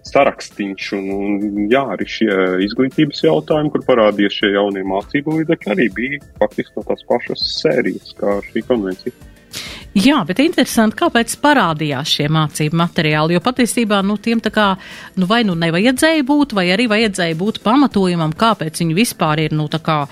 [0.09, 0.91] sarakstīns.
[0.97, 2.37] Un, un, jā, arī šie
[2.67, 8.15] izglītības jautājumi, kur parādījās šie jaunie mācību līdzekļi, arī bija faktiski no tās pašas sērijas,
[8.21, 9.29] kā šī konvencija.
[9.99, 14.67] Jā, bet interesanti, kāpēc parādījās šie mācību materiāli, jo patiesībā, nu, tiem tā kā,
[15.19, 19.67] nu, vai nu nevajadzēja būt, vai arī vajadzēja būt pamatojumam, kāpēc viņi vispār ir, nu,
[19.73, 20.05] tā kā,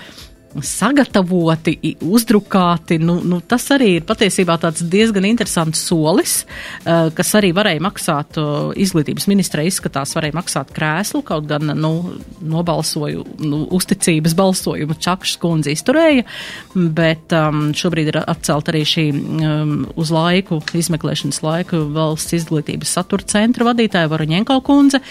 [0.57, 2.97] sagatavoti, uzdrukāti.
[3.01, 6.43] Nu, nu, tas arī ir patiesībā diezgan interesants solis,
[6.83, 11.93] uh, kas arī varēja maksāt, uh, izglītības ministrē izskatās, varēja maksāt krēslu, kaut gan, nu,
[12.41, 16.25] nobalsoju, nu, uzticības balsojumu Čakšs kundze izturēja,
[16.73, 23.27] bet um, šobrīd ir atcelt arī šī um, uz laiku, izmeklēšanas laiku valsts izglītības satura
[23.29, 25.01] centra vadītāja Varuņenko kundze,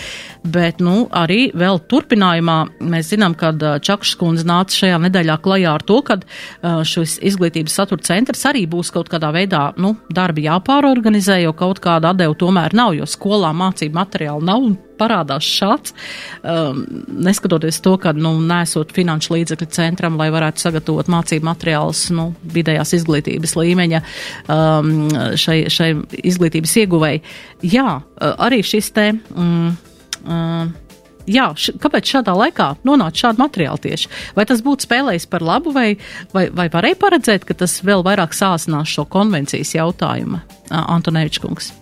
[0.42, 2.59] bet, nu, arī vēl turpinājumā
[2.90, 6.19] mēs zinām, kad Čakšs kundze nāca šajā nedēļā nedēļā klajā ar to, ka
[6.85, 12.12] šis izglītības satura centrs arī būs kaut kādā veidā, nu, darbi jāpārorganizē, jo kaut kāda
[12.12, 15.95] atdeva tomēr nav, jo skolā mācību materiāli nav un parādās šāds,
[16.43, 16.81] um,
[17.23, 22.97] neskatoties to, ka, nu, nesot finanšu līdzekļu centram, lai varētu sagatavot mācību materiālus, nu, vidējās
[22.99, 24.03] izglītības līmeņa
[24.51, 25.07] um,
[25.38, 27.23] šai, šai izglītības ieguvēji.
[27.77, 29.12] Jā, arī šis te.
[29.14, 29.73] Mm,
[30.27, 30.88] uh,
[31.29, 34.12] jā, š, kāpēc šādā laikā nonāca šādi materiāli tieši?
[34.38, 35.88] Vai tas būtu spēlējis par labu, vai,
[36.35, 41.75] vai, vai varēja paredzēt, ka tas vēl vairāk sāsinās šo konvencijas jautājumu, Antonēvičs kungs?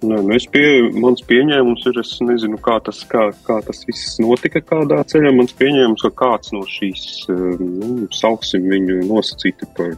[0.00, 0.64] Nē, nu es pie,
[0.96, 5.32] mans pieņēmums ir, es nezinu, kā tas, kā, kā tas viss notika kādā ceļā.
[5.36, 9.92] Mans pieņēmums, ka kāds no šīs, nu, sauksim viņu nosacīti par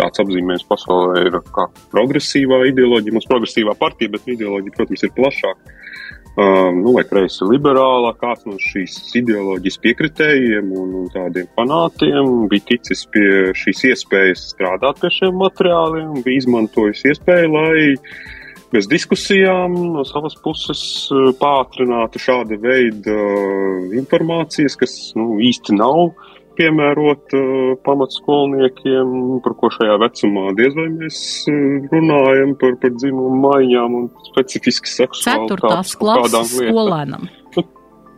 [0.00, 3.14] tāds apzīmējums pasaulē ir kā progresīvā ideoloģija.
[3.14, 5.78] Mums progresīvā partija, bet ideoloģija, protams, ir plašāka
[6.34, 13.04] nu, vai kreisi liberālā, kāds no šīs ideoloģijas piekritējiem un, un tādiem fanātiem bija ticis
[13.14, 17.84] pie šīs iespējas strādāt pie šiem materiāliem, bija izmantojis iespēju, lai
[18.74, 20.82] bez diskusijām no savas puses
[21.14, 26.16] uh, pātrinātu šāda veida uh, informācijas, kas nu, īsti nav
[26.58, 29.14] piemērot uh, pamatskolniekiem,
[29.44, 34.92] par ko šajā vecumā diez vai mēs uh, runājam par, par dzimumu maiņām un specifiski
[34.92, 35.30] seksuālitātes.
[35.30, 37.28] Ceturtās klases skolēnam.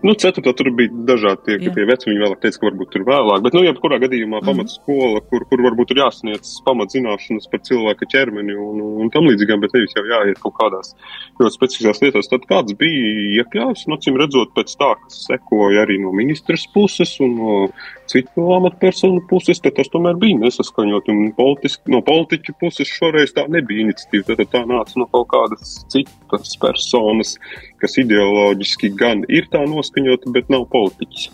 [0.07, 1.73] Nu, ceturtā tur bija dažādi tie, Jā.
[1.75, 4.47] tie veci, viņi vēlāk teica, ka varbūt tur vēlāk, bet, nu, jebkurā gadījumā mm.
[4.47, 9.75] pamatskola, kur, kur varbūt ir jāsniedz pamatzināšanas par cilvēka ķermeni un, un tam līdzīgām, bet
[9.75, 10.95] nevis jau jāiet kaut kādās
[11.41, 12.31] ļoti specifiskās lietās.
[12.31, 17.17] Tad kāds bija iekļauts, nu, cim redzot pēc tā, kas sekoja arī no ministras puses
[17.25, 17.59] un no
[18.07, 21.11] citu amatpersonu puses, tad tas tomēr bija nesaskaņot.
[21.13, 25.81] Un politiski, no politiķu puses šoreiz tā nebija iniciatīva, tad tā nāca no kaut kādas
[25.93, 27.35] citas personas,
[27.81, 31.29] kas ideoloģiski gan ir tā noskaņota, bet nav politiķis.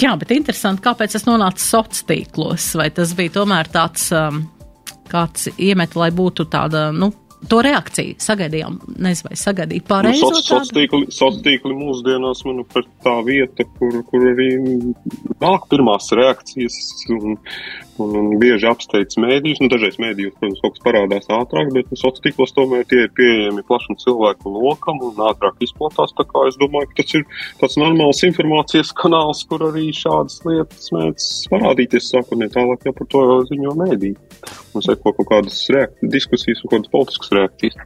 [0.00, 2.68] Jā, bet interesanti, kāpēc tas nonāca sociālos tīklos?
[2.78, 4.44] Vai tas bija tomēr tāds um,
[5.10, 7.10] kāds iemet, lai būtu tāda, nu,
[7.48, 10.22] to reakciju sagaidījām, nezinu, vai sagaidīja pareizi.
[10.22, 14.50] Nu, Sociālā tīkli mūsdienās, manuprāt, tā vieta, kur, kur arī
[15.40, 16.78] nāk pirmās reakcijas
[17.16, 17.38] un,
[18.04, 19.60] un, un bieži apsteidz mēdījus.
[19.62, 23.12] Nu, dažreiz mēdījus, protams, kaut kas parādās ātrāk, bet nu, sociālā tīklos tomēr tie ir
[23.18, 26.14] pieejami plašam cilvēku lokam un ātrāk izplatās.
[26.18, 27.26] Tā kā es domāju, ka tas ir
[27.60, 33.24] tāds normāls informācijas kanāls, kur arī šādas lietas mēdz parādīties sākotnēji tālāk jau par to
[33.50, 34.14] ziņo mēdī.
[34.74, 35.60] Un seko kaut kādas
[36.00, 37.78] diskusijas un kādas politiskas reakcijas.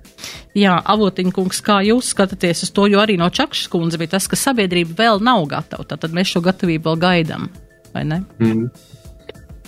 [0.55, 4.39] Jā, avotiņkungs, kā jūs skatāties uz to, jo arī no Čakšas kundze bija tas, ka
[4.39, 7.49] sabiedrība vēl nav gatava, tad mēs šo gatavību vēl gaidām,
[7.97, 8.21] vai ne?
[8.39, 8.69] Mm.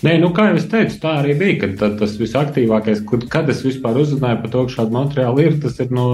[0.05, 1.55] Nē, nu, kā jau es teicu, tā arī bija.
[1.63, 5.57] Kad, tad, tas visaktīvākais, kad, kad es vispār uzzināju par to, ka šāda materiāla ir,
[5.63, 6.09] tas ir no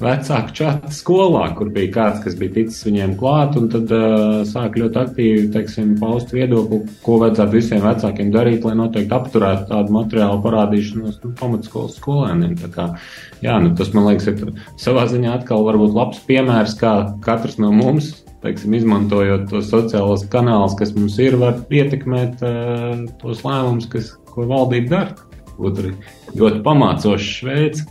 [0.00, 4.80] vecāku čata skolā, kur bija kāds, kas bija ticis viņiem klāt, un tad uh, sāk
[4.80, 10.40] ļoti aktīvi, teiksim, paust viedokli, ko vajadzētu visiem vecākiem darīt, lai noteikti apturētu tādu materiālu
[10.46, 12.56] parādīšanos nu, pamatskolas skolēniem.
[12.64, 12.88] Tā kā,
[13.44, 16.96] jā, nu, tas, man liekas, ir savā ziņā atkal varbūt labs piemērs, kā
[17.26, 23.42] katrs no mums teiksim, izmantojot tos sociālos kanālus, kas mums ir, var ietekmēt uh, tos
[23.46, 25.16] lēmumus, kas, ko valdība dara.
[25.56, 25.92] Būtu
[26.36, 27.86] ļoti pamācošs veids.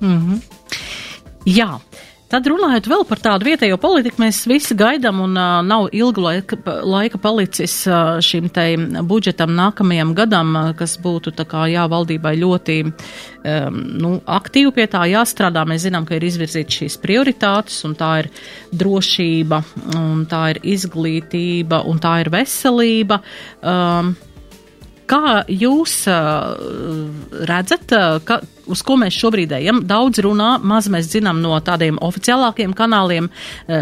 [0.00, 0.40] Mm -hmm.
[1.50, 1.80] Jā.
[2.30, 6.58] Tad runājot vēl par tādu vietējo politiku, mēs visi gaidām un uh, nav ilgu laika,
[6.86, 8.68] laika palicis uh, šim te
[9.02, 14.86] budžetam nākamajam gadam, uh, kas būtu tā kā jā, valdībai ļoti um, nu, aktīvi pie
[14.94, 15.66] tā jāstrādā.
[15.66, 18.30] Mēs zinām, ka ir izvirzīts šīs prioritātes un tā ir
[18.78, 19.64] drošība,
[19.98, 23.24] un tā ir izglītība un tā ir veselība.
[23.58, 24.14] Um,
[25.10, 25.94] Kā jūs
[27.50, 27.92] redzat,
[28.26, 28.36] ka,
[28.70, 29.80] uz ko mēs šobrīd ejam?
[29.88, 33.26] Daudz runā, maz mēs zinām no tādiem oficiālākiem kanāliem,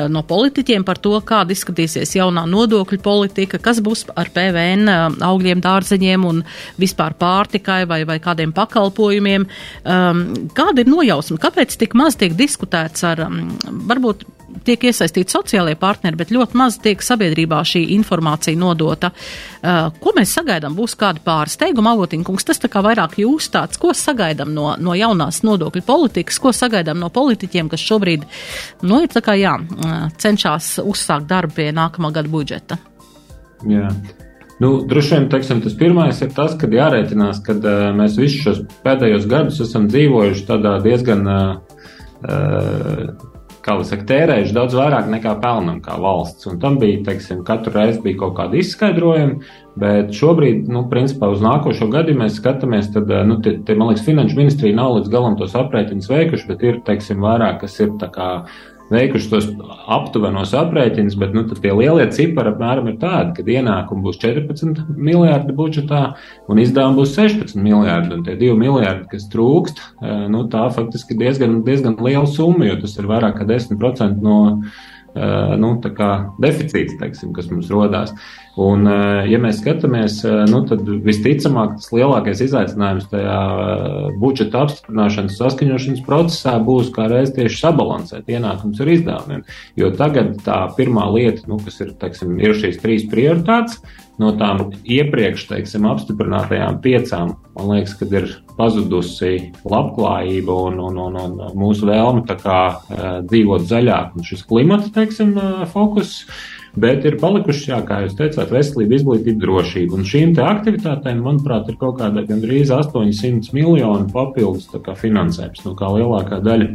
[0.09, 4.89] no politiķiem par to, kāda izskatīsies jaunā nodokļu politika, kas būs ar PVN
[5.29, 6.41] augļiem, dārzeņiem un
[6.81, 9.45] vispār pārtikai vai, vai kādiem pakalpojumiem.
[9.85, 10.25] Um,
[10.57, 11.37] kāda ir nojausma?
[11.45, 13.27] Kāpēc tik maz tiek diskutēts ar,
[13.69, 14.25] varbūt
[14.65, 19.11] tiek iesaistīti sociālie partneri, bet ļoti maz tiek sabiedrībā šī informācija nodota.
[19.13, 20.77] Uh, ko mēs sagaidām?
[20.79, 25.43] Būs kādi pārsteiguma avotiņkungs, tas tā kā vairāk jūs tāds, ko sagaidām no, no jaunās
[25.47, 28.29] nodokļu politikas, ko sagaidām no politiķiem, kas šobrīd,
[28.85, 32.81] nu, ir tā kā, jā, uh, cenšas uzsākt darbu pie nākamā gada budžeta.
[33.69, 33.91] Jā.
[34.59, 38.63] Nu, droši vien teiksim, tas pirmais ir tas, ka jārēķinās, ka uh, mēs visus šos
[38.83, 41.43] pēdējos gadus esam dzīvojuši tādā diezgan uh,
[42.27, 43.37] uh,
[43.69, 46.49] kā jau saka, tērējuši daudz vairāk nekā pelnam kā valsts.
[46.49, 51.45] Un tam bija, teiksim, katru reizi bija kaut kāda izskaidrojuma, bet šobrīd, nu, principā uz
[51.45, 55.13] nākošo gadu, ja mēs skatāmies, tad, nu, te, te, man liekas, finanšu ministrija nav līdz
[55.13, 58.31] galam tos aprēķinus veikuši, bet ir, teiksim, vairāk, kas ir tā kā
[58.93, 59.49] veikuši tos
[59.89, 65.57] aptuvenos aprēķinus, bet nu, tie lielie cipari apmēram ir tādi, ka ienākumi būs 14 miljardi
[65.57, 66.03] budžetā
[66.49, 68.17] un izdevumi būs 16 miljardi.
[68.19, 72.79] Un tie 2 miljardi, kas trūkst, eh, nu, tā faktiski diezgan, diezgan liela summa, jo
[72.85, 74.39] tas ir vairāk kā 10% no
[75.19, 75.73] Eh, nu,
[76.43, 78.13] deficīts, teiksim, kas mums rodās.
[78.59, 83.37] Un, eh, ja mēs skatāmies, eh, nu, tad visticamāk tas lielākais izaicinājums tajā
[84.19, 89.47] budžeta apstiprināšanas saskaņošanas procesā būs kā reiz tieši sabalansēt ienākums ar izdevumiem.
[89.79, 93.79] Jo tagad tā pirmā lieta, nu, kas ir, teiksim, ir šīs trīs prioritātes,
[94.19, 101.19] no tām iepriekš teiksim, apstiprinātajām piecām, man liekas, ka ir pazudusi labklājība un, un, un,
[101.23, 106.25] un mūsu vēlme kā, uh, dzīvot zaļāk un šis klimata teiksim, uh, fokus.
[106.79, 109.97] Bet ir palikuši, jā, kā jūs teicāt, veselība, izglītība, drošība.
[109.99, 114.69] Un šīm aktivitātēm, manuprāt, ir kaut kāda gandrīz 800 miljonu papildus
[115.01, 115.65] finansējums.
[115.65, 116.71] Nu, kā lielākā daļa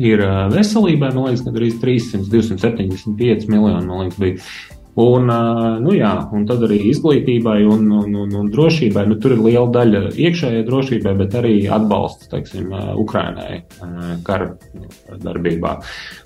[0.00, 5.30] ir veselībai, man liekas, gandrīz 300, 275 miljoni, man liekas, bija Un,
[5.84, 9.04] nu jā, un tad arī izglītībai un, un, un, un drošībai.
[9.06, 13.60] Nu, tur ir liela daļa iekšējai drošībai, bet arī atbalsts teiksim, Ukrainai
[14.26, 14.50] kara
[15.22, 15.76] darbībā.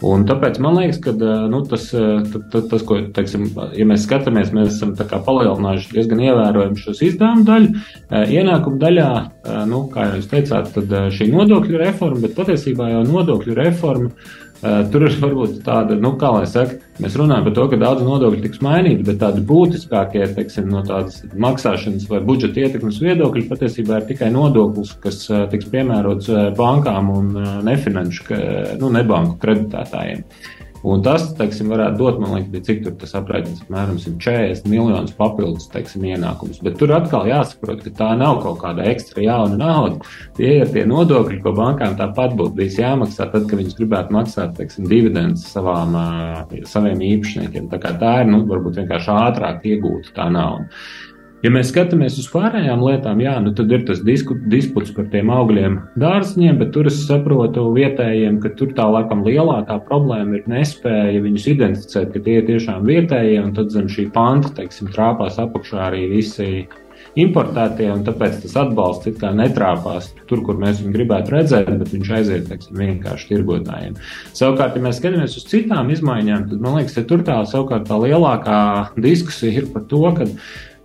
[0.09, 1.13] Un tāpēc man liekas, ka
[1.53, 7.05] nu, tas, tas, tas, ko teiksim, ja mēs skatāmies, mēs esam palielinājuši diezgan ievērojami šos
[7.05, 7.85] izdevumu daļu.
[8.33, 9.11] Ienākumu daļā,
[9.69, 10.73] nu, kā jūs teicāt,
[11.15, 14.41] šī nodokļu reforma, bet patiesībā jau nodokļu reforma
[14.93, 18.43] tur ir varbūt tāda, nu, kā lai saka, mēs runājam par to, ka daudz nodokļu
[18.47, 24.09] tiks mainīti, bet tādi būtiskākie, teiksim, no tādas maksāšanas vai budžeta ietekmes viedokļi patiesībā ir
[24.11, 27.33] tikai nodoklis, kas uh, tiks piemērots uh, bankām un
[27.67, 28.29] nefinanšu,
[28.81, 30.25] nu, nebanku kreditētājiem.
[30.85, 35.71] Un tas, teiksim, varētu dot, man liekas, cik tur tas aprēķins, apmēram 140 miljonus papildus,
[35.73, 36.59] teiksim, ienākumus.
[36.65, 40.13] Bet tur atkal jāsaprot, ka tā nav kaut kāda ekstra jauna nauda.
[40.37, 44.53] Tie ir tie nodokļi, ko bankām tāpat būtu bijis jāmaksā, tad, kad viņas gribētu maksāt,
[44.59, 45.97] teiksim, dividendus savām,
[46.69, 47.73] saviem īpašniekiem.
[47.73, 50.69] Tā kā tā ir, nu, varbūt vienkārši ātrāk iegūta tā nauda.
[51.45, 55.29] Ja mēs skatāmies uz pārējām lietām, jā, nu tad ir tas disku, disputs par tiem
[55.29, 61.21] augļiem, dārziņiem, bet tur es saprotu vietējiem, ka tur tā laikam lielākā problēma ir nespēja
[61.27, 65.85] viņus identificēt, ka tie ir tiešām vietējie, un tad zem šī panta, teiksim, trāpās apakšā
[65.91, 66.65] arī visi
[67.21, 71.93] importētie, un tāpēc tas atbalsts it kā netrāpās tur, kur mēs viņu gribētu redzēt, bet
[71.93, 73.99] viņš aiziet teiksim, vienkārši tirgotājiem.
[74.33, 78.01] Savukārt, ja mēs skatāmies uz citām izmaiņām, tad man liekas, ka tur tā savukārt tā
[78.01, 78.61] lielākā
[78.97, 80.31] diskusija ir par to, ka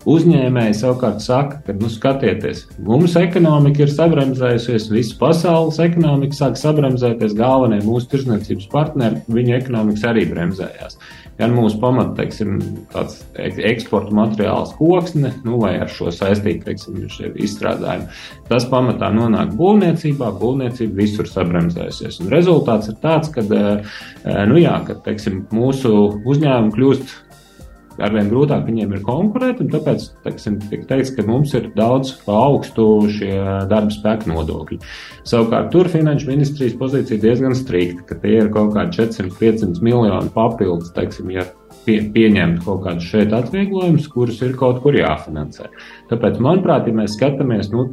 [0.07, 7.35] Uzņēmēji savukārt saka, ka, nu, skatieties, mums ekonomika ir sabremzējusies, visas pasaules ekonomika sāk sabremzēties,
[7.35, 10.95] galvenie mūsu tirzniecības partneri, viņu ekonomikas arī bremzējās.
[11.39, 12.57] Gan mūsu pamata, teiksim,
[12.91, 17.05] tāds eksporta materiāls koksne, nu, vai ar šo saistīti, teiksim,
[17.39, 18.09] izstrādājumi,
[18.49, 22.19] tas pamatā nonāk būvniecībā, būvniecība visur sabremzējusies.
[22.23, 27.17] Un rezultāts ir tāds, ka, eh, nu jā, ka, teiksim, mūsu uzņēmumi kļūst
[28.05, 32.85] arvien grūtāk viņiem ir konkurēt, un tāpēc teiksim, tiek teikts, ka mums ir daudz augstu
[33.13, 33.33] šie
[33.71, 34.79] darba spēka nodokļi.
[35.29, 40.93] Savukārt tur finanšu ministrijas pozīcija diezgan strikta, ka tie ir kaut kādi 400-500 miljoni papildus,
[40.95, 41.47] teiksim, ja
[41.89, 45.69] pie, pieņemt kaut kādus šeit atvieglojumus, kurus ir kaut kur jāfinansē.
[46.12, 47.88] Tāpēc, manuprāt, ja mēs skatāmies nu,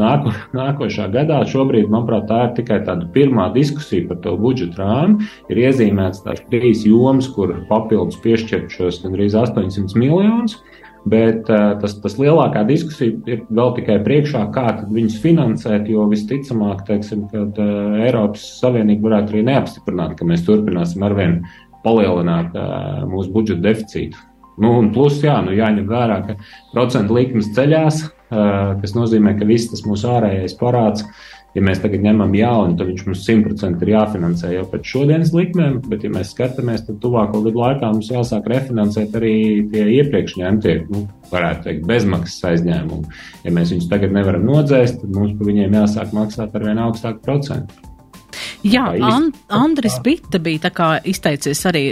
[0.00, 5.32] nāko, nākošā gadā, šobrīd, manuprāt, tā ir tikai tāda pirmā diskusija par to budžeta rāmu.
[5.52, 10.60] Ir iezīmēts tās trīs jomas, kur papildus piešķirt šos gandrīz 800 miljonus.
[11.02, 16.84] Bet uh, tas, tas lielākā diskusija ir vēl tikai priekšā, kā viņus finansēt, jo visticamāk,
[16.86, 21.40] teiksim, kad uh, Eiropas Savienība varētu arī neapstiprināt, ka mēs turpināsim arvien
[21.84, 24.20] palielināt uh, mūsu budžeta deficītu.
[24.62, 26.36] Nu, un plus, jā, nu, jāņem vērā, ka
[26.74, 31.06] procentu likmes ceļās, uh, kas nozīmē, ka viss tas mūsu ārējais parāds
[31.52, 35.82] Ja mēs tagad ņemam jaunu, tad viņš mums 100% ir jāfinansē jau pēc šodienas likmēm,
[35.84, 39.34] bet, ja mēs skatāmies, tad tuvāko gadu laikā mums jāsāk refinansēt arī
[39.72, 43.20] tie iepriekš ņemtie, nu, varētu teikt, bezmaksas aizņēmumi.
[43.44, 47.20] Ja mēs viņus tagad nevaram nodzēst, tad mums par viņiem jāsāk maksāt ar vien augstāku
[47.26, 47.91] procentu.
[48.62, 50.70] Jā, And, Andris Bitte bija
[51.08, 51.82] izteicies arī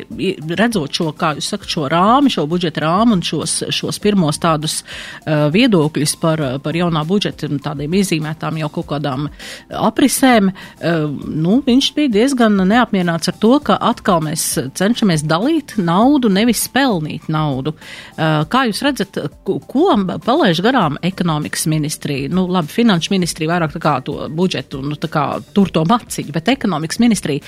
[0.58, 4.80] redzot šo, kā jūs sakat, šo rāmi, šo budžeta rāmu un šos, šos pirmos tādus
[4.82, 9.26] uh, viedokļus par, par jaunā budžeta tādiem izīmētām jau kaut kādām
[9.74, 10.52] aprisēm.
[10.52, 14.46] Uh, nu, viņš bija diezgan neapmierināts ar to, ka atkal mēs
[14.78, 17.74] cenšamies dalīt naudu, nevis pelnīt naudu.
[18.14, 19.58] Uh, kā jūs redzat, ko,
[20.22, 22.30] palaiž garām ekonomikas ministrija?
[22.30, 26.30] Nu, labi, finanšu ministrija vairāk tā kā to budžetu, nu, tā kā tur to maciņu,
[26.30, 26.59] bet ekonomikas
[27.00, 27.40] ministrija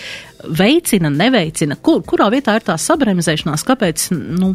[0.58, 4.54] veicina, neveicina, kur, kurā vietā ir tā sabremzēšanās, kāpēc, nu,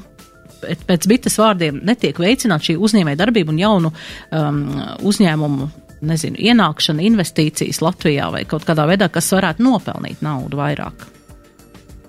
[0.62, 4.64] pēc bites vārdiem netiek veicināta šī uzņēmē darbība un jaunu um,
[5.08, 5.70] uzņēmumu,
[6.08, 11.08] nezinu, ienākšana, investīcijas Latvijā vai kaut kādā veidā, kas varētu nopelnīt naudu vairāk.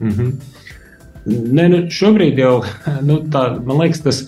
[0.00, 0.32] Mm -hmm.
[1.28, 2.64] Nē, nu šobrīd jau,
[3.08, 4.24] nu tā, man liekas, tas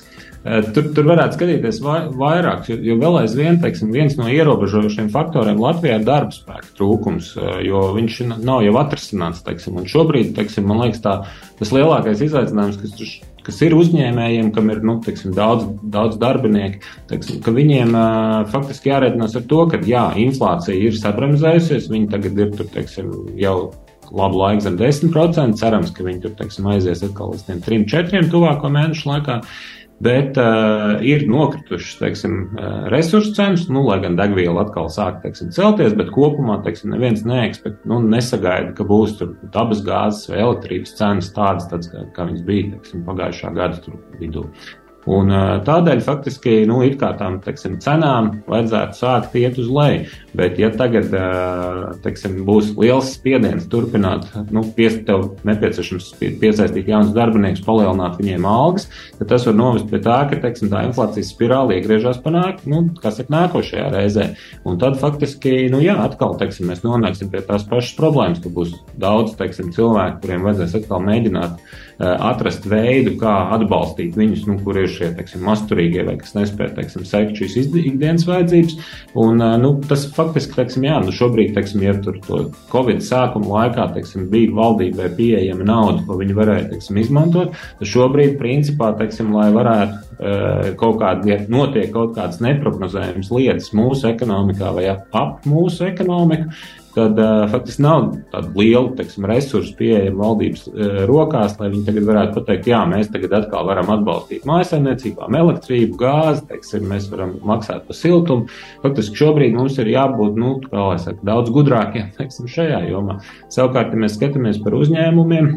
[0.74, 5.60] tur, tur varētu skatīties vai, vairāk, jo, jo vēl aizvien teiksim, viens no ierobežojošiem faktoriem
[5.60, 9.42] Latvijā ir darba spēka trūkums, eh, jo viņš nav jau atrisināts.
[9.44, 11.18] Teiksim, un šobrīd, teiksim, man liekas, tā,
[11.58, 13.12] tas lielākais izaicinājums, kas,
[13.44, 16.80] kas ir uzņēmējiem, kam ir nu, teiksim, daudz, daudz darbinieku,
[17.12, 22.40] teiksim, ka viņiem uh, faktiski jārēķinās ar to, ka jā, inflācija ir sabremzējusies, viņi tagad
[22.40, 23.56] ir tur, teiksim, jau
[24.10, 25.58] labu laiku zem 10%.
[25.60, 29.40] Cerams, ka viņi tur teiksim, aizies atkal līdz 3-4 tuvāko mēnešu laikā.
[30.00, 35.50] Bet uh, ir nokritušas teiksim, uh, resursu cenas, nu, lai gan degviela atkal sāk teiksim,
[35.52, 39.18] celties, bet kopumā teiksim, neviens neekspekt, nu, nesagaida, ka būs
[39.52, 44.46] dabas gāzes vai elektrības cenas tādas, tādas kā, kā viņas bija teiksim, pagājušā gada vidū.
[45.08, 45.32] Un,
[45.64, 50.08] tādēļ faktiski nu, tām teiksim, cenām vajadzētu sākt iet uz leju.
[50.36, 51.10] Bet, ja tagad
[52.04, 58.86] teiksim, būs liels spiediens turpināt, nu, pies, tev nepieciešams piesaistīt jaunus darbiniekus, palielināt viņiem algas,
[59.18, 63.18] tad tas var novest pie tā, ka teiksim, tā inflācijas spirāli iegriežas panāk, nu, kas
[63.22, 64.30] ir nākošajā reizē.
[64.62, 68.76] Un tad faktiski, nu, jā, atkal teiksim, mēs nonāksim pie tās pašas problēmas, ka būs
[69.00, 71.58] daudz teiksim, cilvēku, kuriem vajadzēs atkal mēģināt
[72.00, 77.04] atrast veidu, kā atbalstīt viņus, nu, kur ir šie teiksim, masturīgie vai kas nespēja teiksim,
[77.08, 78.78] sekt šīs ikdienas vajadzības.
[79.20, 83.88] Un, nu, tas faktiski, teiksim, jā, nu, šobrīd, teiksim, ja tur to Covid sākuma laikā
[83.96, 90.06] teiksim, bija valdībai pieejama nauda, ko viņi varēja teiksim, izmantot, šobrīd, principā, teiksim, lai varētu
[90.80, 96.52] kaut kāda, ja notiek kaut kādas neprognozējamas lietas mūsu ekonomikā vai ap, ap mūsu ekonomiku,
[96.94, 102.08] tad uh, faktiski nav tādu lielu teiksim, resursu pieejamu valdības uh, rokās, lai viņi tagad
[102.08, 107.86] varētu pateikt, jā, mēs tagad atkal varam atbalstīt mājasemniecībām, elektrību, gāzi, teiksim, mēs varam maksāt
[107.88, 108.48] par siltumu.
[108.84, 113.20] Faktiski šobrīd mums ir jābūt, nu, saka, daudz gudrākiem, teiksim, šajā jomā.
[113.52, 115.52] Savukārt, ja mēs skatāmies par uzņēmumiem,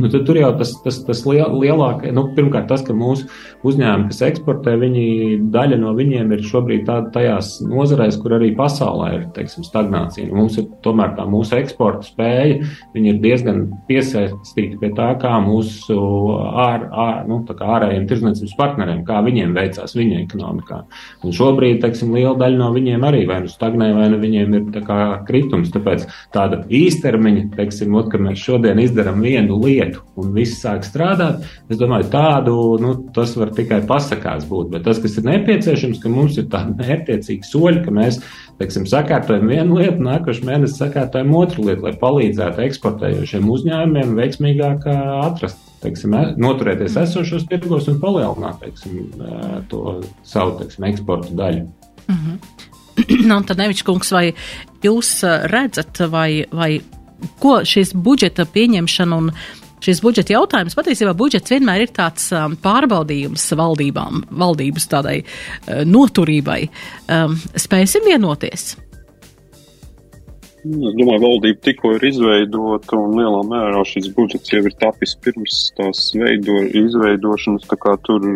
[0.00, 3.26] Nu, tur jau tas, tas, tas liel, lielākais, nu, pirmkārt, tas, ka mūsu
[3.68, 5.04] uzņēmumi, kas eksportē, viņi,
[5.52, 10.30] daļa no viņiem ir šobrīd tā, tajās nozarēs, kur arī pasaulē ir teiksim, stagnācija.
[10.30, 15.34] Nu, mums ir tomēr tā mūsu eksporta spēja, viņi ir diezgan piesaistīti pie tā, kā
[15.44, 15.98] mūsu
[16.64, 20.80] ār, ār, nu, kā ārējiem tirdzniecības partneriem, kā viņiem veicās viņa ekonomikā.
[21.22, 24.80] Un šobrīd, teiksim, liela daļa no viņiem arī vai nu stagnē, vai nu viņiem ir
[25.28, 25.70] kritums.
[25.76, 30.84] Tāpēc tāda īstermiņa, teiksim, ot, ka mēs šodien izdarām vienu lietu, lietu un viss sāk
[30.86, 34.70] strādāt, es domāju, tādu nu, tas var tikai pasakās būt.
[34.72, 38.20] Bet tas, kas ir nepieciešams, ka mums ir tādi mērķiecīgi soļi, ka mēs
[38.60, 45.68] teiksim, sakārtojam vienu lietu, nākošais mēnesis sakārtojam otru lietu, lai palīdzētu eksportējošiem uzņēmumiem veiksmīgāk atrast.
[45.82, 49.00] Teiksim, e, noturēties esošos tirgos un palielināt teiksim,
[49.72, 51.64] to savu teiksim, eksporta daļu.
[52.06, 52.38] Mm -hmm.
[53.28, 54.34] Nu, tad, Nevičs kungs, vai
[54.84, 56.82] jūs redzat, vai, vai
[57.42, 59.30] ko šis budžeta pieņemšana un
[59.82, 66.62] šis budžeta jautājums, patiesībā budžets vienmēr ir tāds um, pārbaudījums valdībām, valdības tādai uh, noturībai.
[67.10, 68.72] Um, spēsim vienoties?
[70.62, 75.56] Es domāju, valdība tikko ir izveidota un lielā mērā šis budžets jau ir tapis pirms
[75.74, 77.66] tās veido, izveidošanas,
[78.06, 78.28] tur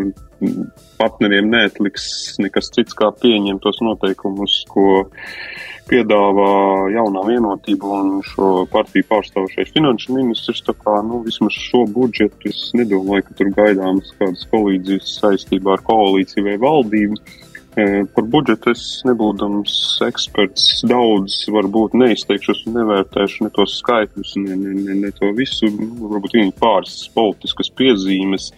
[0.98, 2.08] partneriem neatliks
[2.42, 5.04] nekas cits kā pieņemt tos noteikumus, ko
[5.90, 6.50] piedāvā
[6.94, 10.62] jaunā vienotība un šo partiju pārstāvošais finanšu ministrs.
[10.66, 15.84] Tā kā, nu, vismaz šo budžetu es nedomāju, ka tur gaidāmas kādas kolīdzijas saistībā ar
[15.86, 17.20] koalīciju vai valdību.
[17.76, 19.72] Par budžetu es nebūdams
[20.06, 25.68] eksperts daudz varbūt neizteikšos un nevērtēšu ne tos skaitļus, ne, ne, ne, ne to visu,
[26.00, 28.48] varbūt viņa pāris politiskas piezīmes.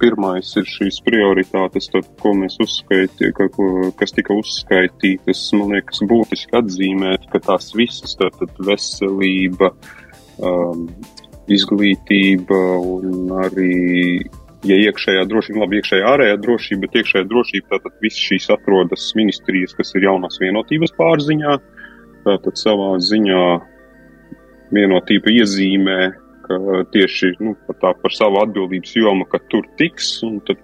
[0.00, 3.68] Pirmais ir šīs prioritātes, tad, ko mēs uzskaitījām, ka, ko,
[4.00, 9.74] kas tika uzskaitītas, man liekas, būtiski atzīmēt, ka tās visas, tātad veselība,
[10.40, 10.88] um,
[11.52, 14.22] izglītība un arī
[14.68, 19.74] ja iekšējā drošība, labi, iekšējā ārējā drošība, bet iekšējā drošība, tātad viss šīs atrodas ministrijas,
[19.78, 21.54] kas ir jaunās vienotības pārziņā,
[22.26, 23.46] tātad savā ziņā
[24.72, 25.98] vienotība iezīmē,
[26.46, 26.58] ka
[26.94, 30.62] tieši nu, par, tā, par savu atbildības jomu, ka tur tiks, un tad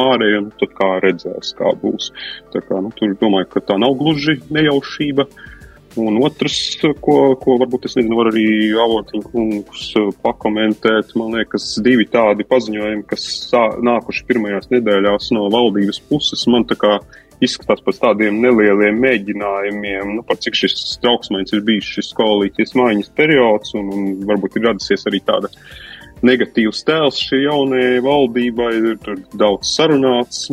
[0.00, 2.10] ārējiem, tad kā redzēs, kā būs.
[2.54, 5.26] Tā kā, nu, tur domāju, ka tā nav gluži nejaušība.
[5.26, 5.59] Uh,
[5.98, 8.44] Un otrs, ko, ko varbūt es nezinu, var arī
[8.78, 9.88] avotiņu kungs
[10.22, 16.68] pakomentēt, man liekas, divi tādi paziņojumi, kas sā, nākuši pirmajās nedēļās no valdības puses, man
[16.70, 17.00] tā kā
[17.42, 23.14] izskatās pēc tādiem nelieliem mēģinājumiem, nu, par cik šis trauksmēns ir bijis šis koalīcijas maiņas
[23.18, 25.89] periods, un, un varbūt ir radusies arī tāda uh,
[26.26, 28.70] negatīvs tēls šī jaunajai valdībai.
[28.80, 30.46] Ir daudz sarunāts,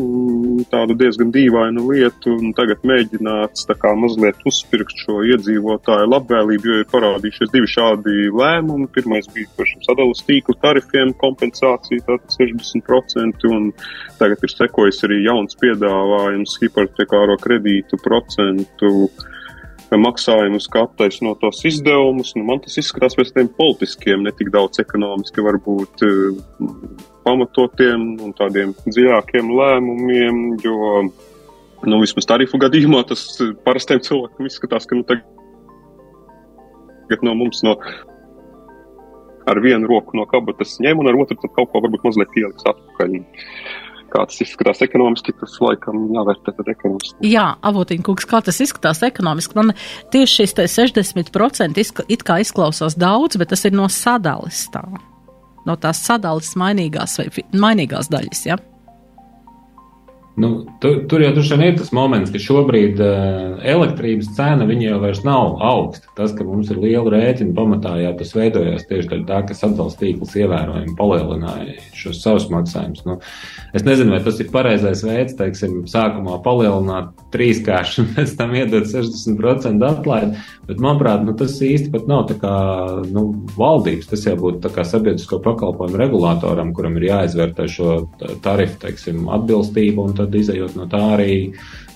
[0.72, 6.90] tādu diezgan dīvainu lietu, un tagad mēģināts kā mazliet uzpirkt šo iedzīvotāju labvēlību, jo ir
[6.92, 8.90] parādījušies divi šādi lēmumi.
[8.96, 13.72] Pirmais bija par šiem sadalas tīklu tarifiem kompensācija, tātad 60%, un
[14.22, 19.10] tagad ir sekojis arī jauns piedāvājums hipotekāro kredītu procentu
[19.96, 22.34] maksājumus, kā attaisnot tos izdevumus.
[22.36, 26.36] Nu, man tas izskatās pēc tiem politiskiem, ne tik daudz ekonomiski, varbūt uh,
[27.28, 30.36] pamatotiem un tādiem dziļākiem lēmumiem,
[30.66, 30.78] jo,
[31.88, 33.22] nu, vismaz tarifu gadījumā tas
[33.64, 35.24] parastiem cilvēkiem izskatās, ka, nu, tagad
[37.24, 37.74] no mums no
[39.48, 43.10] ar vienu roku no kabatas ņem un ar otru kaut ko varbūt mazliet ieliks atpakaļ
[44.12, 47.32] kā tas izskatās ekonomiski, tas laikam jāvērtē tad ekonomiski.
[47.32, 49.58] Jā, avotiņkungs, kā tas izskatās ekonomiski?
[49.60, 49.76] Man
[50.14, 54.84] tieši šis 60% izka, it kā izklausās daudz, bet tas ir no sadalis tā.
[55.68, 58.60] No tās sadalis mainīgās vai mainīgās daļas, ja?
[60.38, 65.56] Nu, tur, tur jau tur ir tas moments, ka šobrīd uh, elektrības cena jau nav
[65.66, 66.12] augsta.
[66.14, 69.98] Tas, ka mums ir liela rēķina pamatā, jau tas veidojās tieši dēļ tā, ka sadalījums
[69.98, 73.02] tīkls ievērojami palielināja šos savus maksājumus.
[73.10, 73.16] Nu,
[73.74, 78.86] es nezinu, vai tas ir pareizais veids, teiksim, sākumā palielināt trīskārši un pēc tam iedot
[78.94, 82.54] 60% atlaidi, bet manuprāt, nu, tas īsti pat nav kā
[83.10, 83.26] nu,
[83.58, 88.00] valdības, tas jau būtu sabiedrisko pakalpojumu regulātoram, kuram ir jāizvērtē šo
[88.46, 91.34] tarifu, teiksim, atbilstību un tad tad izējot no tā arī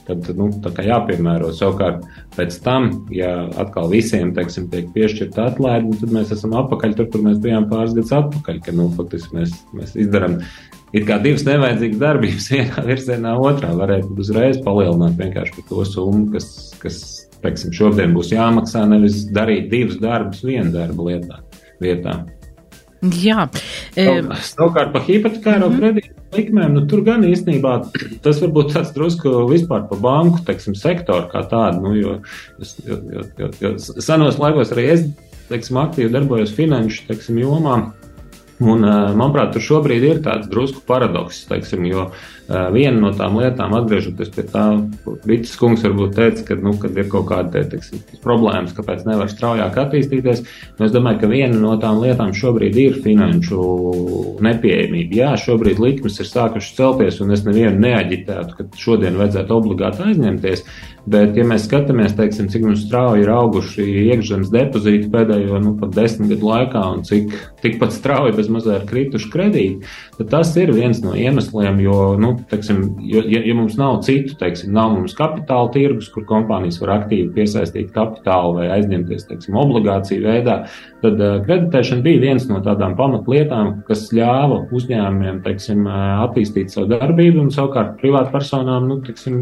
[0.08, 1.52] tad, nu, tā kā jāpiemēro.
[1.56, 2.04] Savukārt,
[2.36, 7.26] pēc tam, ja atkal visiem, teiksim, tiek piešķirta atlaide, tad mēs esam atpakaļ tur, kur
[7.28, 10.40] mēs bijām pāris gadus atpakaļ, ka, nu, faktiski mēs, mēs izdarām
[10.98, 13.74] ir kā divas nevajadzīgas darbības vienā virzienā, otrā.
[13.80, 16.50] Varētu uzreiz palielināt vienkārši par to summu, kas,
[16.82, 17.02] kas
[17.44, 21.42] teiksim, šodien būs jāmaksā, nevis darīt divus darbus vienu darbu lietā,
[21.82, 22.22] vietā.
[23.02, 23.48] Jā,
[24.46, 25.80] savukārt par hipotekāro mm -hmm.
[25.80, 27.74] kredītu likmēm, nu, tur gan īstenībā
[28.24, 32.16] tas varbūt tāds drusku vispār par banku teiksim, sektoru kā tādu, nu, jo,
[32.88, 35.10] jo, jo, jo, jo senos laikos arī es
[35.52, 37.82] teiksim, aktīvi darbojos finanšu teiksim, jomā.
[38.62, 38.86] Un,
[39.18, 42.12] manuprāt, tur šobrīd ir tāds drusku paradoks, teiksim, jo
[42.74, 44.66] viena no tām lietām, atgriežoties pie tā,
[45.26, 49.78] Brīsīs kungs varbūt teica, ka, nu, kad ir kaut kāda teiksim, problēmas, kāpēc nevar straujāk
[49.84, 50.44] attīstīties.
[50.78, 53.66] Nu, es domāju, ka viena no tām lietām šobrīd ir finanšu
[54.44, 55.20] nepieejamība.
[55.22, 60.66] Jā, šobrīd likmes ir sākušas celties, un es nevienu neaģitētu, ka šodien vajadzētu obligāti aizņemties.
[61.10, 65.96] Bet, ja mēs skatāmies, teiksim, cik mums strauji ir auguši iekšzemes depozīti pēdējo nu, pat
[65.96, 67.34] desmit gadu laikā, un cik
[67.64, 69.90] tikpat strauji bez mazliet krituši kredīti,
[70.20, 74.72] tad tas ir viens no iemesliem, jo, nu, teiksim, ja, ja mums nav citu, teiksim,
[74.76, 80.58] nav mums kapitāla tirgus, kur kompānijas var aktīvi piesaistīt kapitālu vai aizņemties, teiksim, obligāciju veidā,
[81.04, 85.86] tad uh, kreditēšana bija viens no tādām pamatlietām, kas ļāva uzņēmumiem, teiksim,
[86.28, 89.42] attīstīt savu darbību un savukārt privātpersonām, nu, teiksim,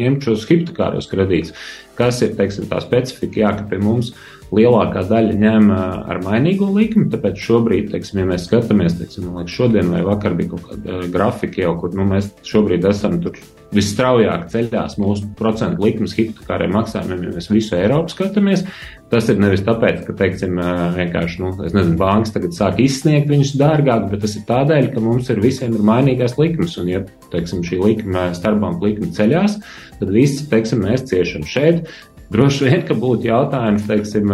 [0.00, 1.54] ņemt šos hipotekāros kredītus.
[1.98, 3.42] Kas ir teiksim, tā specifika?
[3.42, 4.14] Jā, ka pie mums
[4.54, 7.08] lielākā daļa ņem ar mainīgo likmi.
[7.12, 11.64] Tāpēc šobrīd, teiksim, ja mēs skatāmies, teiksim, liekas, šodien vai vakar bija kaut kāda grafika
[11.64, 13.38] jau, kur nu, mēs šobrīd esam tur
[13.74, 18.64] visstraujāk ceļās mūsu procentu likmes hipotekāriem maksājumiem, ja mēs visu Eiropu skatāmies.
[19.10, 20.58] Tas ir nevis tāpēc, ka, teiksim,
[20.94, 25.02] vienkārši, nu, es nezinu, bankas tagad sāk izsniegt viņus dārgāk, bet tas ir tādēļ, ka
[25.02, 29.58] mums ir visiem ir mainīgās likmes, un, ja, teiksim, šī likme, starpbanku likme ceļās,
[29.98, 31.90] tad visi, teiksim, mēs ciešam šeit.
[32.30, 34.30] Droši vien, ka būtu jautājums, teiksim,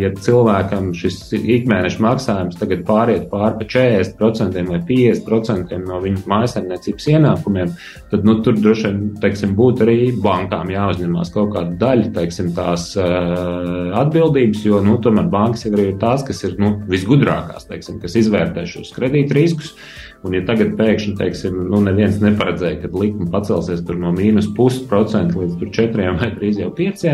[0.00, 7.08] ja cilvēkam šis ikmēneša maksājums tagad pāriet pār pa 40% vai 50% no viņa mājasemniecības
[7.12, 7.74] ienākumiem,
[8.08, 12.86] tad nu, tur droši vien teiksim, būtu arī bankām jāuzņemās kaut kāda daļa teiksim, tās
[12.96, 18.96] atbildības, jo nu, tomēr bankas ir tās, kas ir nu, visgudrākās, teiksim, kas izvērtē šos
[18.96, 19.76] kredīt riskus.
[20.24, 25.36] Un, ja tagad pēkšņi, teiksim, nu, neviens neparedzēja, ka likme pacelsies no mīnus pusi procenta
[25.36, 27.04] līdz 4 vai drīz jau 5,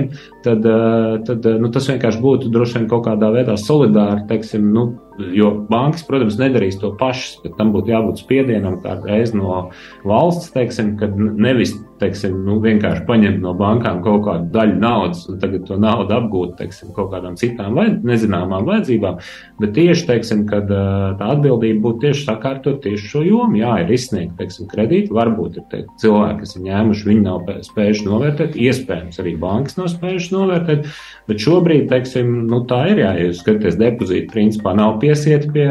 [0.44, 4.70] tad, eh, tad eh, nu, tas vienkārši būtu droši vien kaut kādā veidā solidāri, teiksim,
[4.76, 4.86] nu,
[5.34, 9.70] jo bankas, protams, nedarīs to pašas, bet tam būtu jābūt spiedienam kādreiz no
[10.06, 15.40] valsts, teiksim, kad nevis, teiksim, nu, vienkārši paņemt no bankām kaut kādu daļu naudas un
[15.42, 19.20] tagad to naudu apgūt, teiksim, kaut kādām citām vai nezināmām vajadzībām,
[19.60, 23.60] bet tieši, teiksim, kad tā atbildība būtu tieši sakārtot tieši šo jomu.
[23.60, 28.06] Jā, ir izsniegt, teiksim, kredīti, varbūt ir teikt, cilvēki, kas ir ņēmuši, viņi nav spējuši
[28.08, 30.90] novērtēt, iespējams, arī bankas nav spējušas novērtēt,
[31.28, 35.46] bet šobrīd, teiksim, nu, tā ir, jā, ja jūs skatāties depozītu principā nav pie piesiet
[35.52, 35.66] pie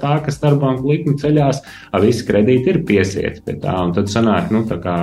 [0.00, 1.62] tā, ka starpbanku likme ceļās,
[2.02, 3.76] visi kredīti ir piesiet pie tā.
[3.84, 4.98] Un tad sanāk, nu, tā kā.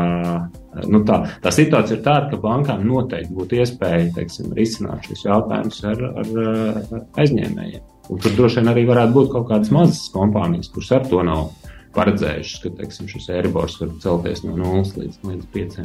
[0.92, 5.78] Nu tā, tā situācija ir tāda, ka bankām noteikti būtu iespēja teiksim, risināt šos jautājumus
[5.88, 7.86] ar, ar, ar aizņēmējiem.
[8.12, 11.48] Un tur droši vien arī varētu būt kaut kādas mazas kompānijas, kuras ar to nav
[11.96, 15.78] paredzējušas, ka teiksim, šis eiribors var celties no 0 līdz, līdz 5.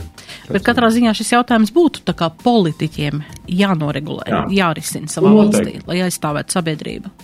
[0.50, 2.02] Bet katrā ziņā šis jautājums būtu
[2.44, 4.44] politiķiem jānoregulē, Jā.
[4.58, 5.78] jārisina savā Noteikti.
[5.78, 7.14] valstī, lai aizstāvētu sabiedrību.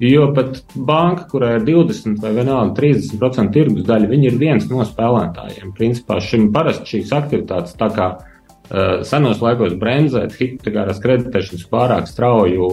[0.00, 4.80] Jo pat banka, kurai ir 20 vai vienalga 30% tirgus daļa, viņi ir viens no
[4.88, 5.74] spēlētājiem.
[5.76, 12.68] Principā šim parasti šīs aktivitātes tā kā uh, senos laikos bremzēt hipotekārās kreditēšanas pārāk strauju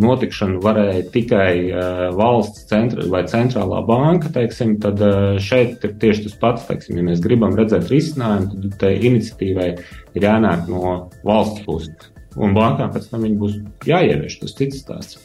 [0.00, 6.24] notikšanu varēja tikai uh, valsts centra vai centrālā banka, teiksim, tad uh, šeit ir tieši
[6.30, 9.68] tas pats, teiksim, ja mēs gribam redzēt risinājumu, tad tai iniciatīvai
[10.16, 12.08] ir jānāk no valsts puses.
[12.40, 15.20] Un bankām pēc tam viņi būs jāievieš, tas cits stāsts.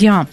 [0.00, 0.24] Jā.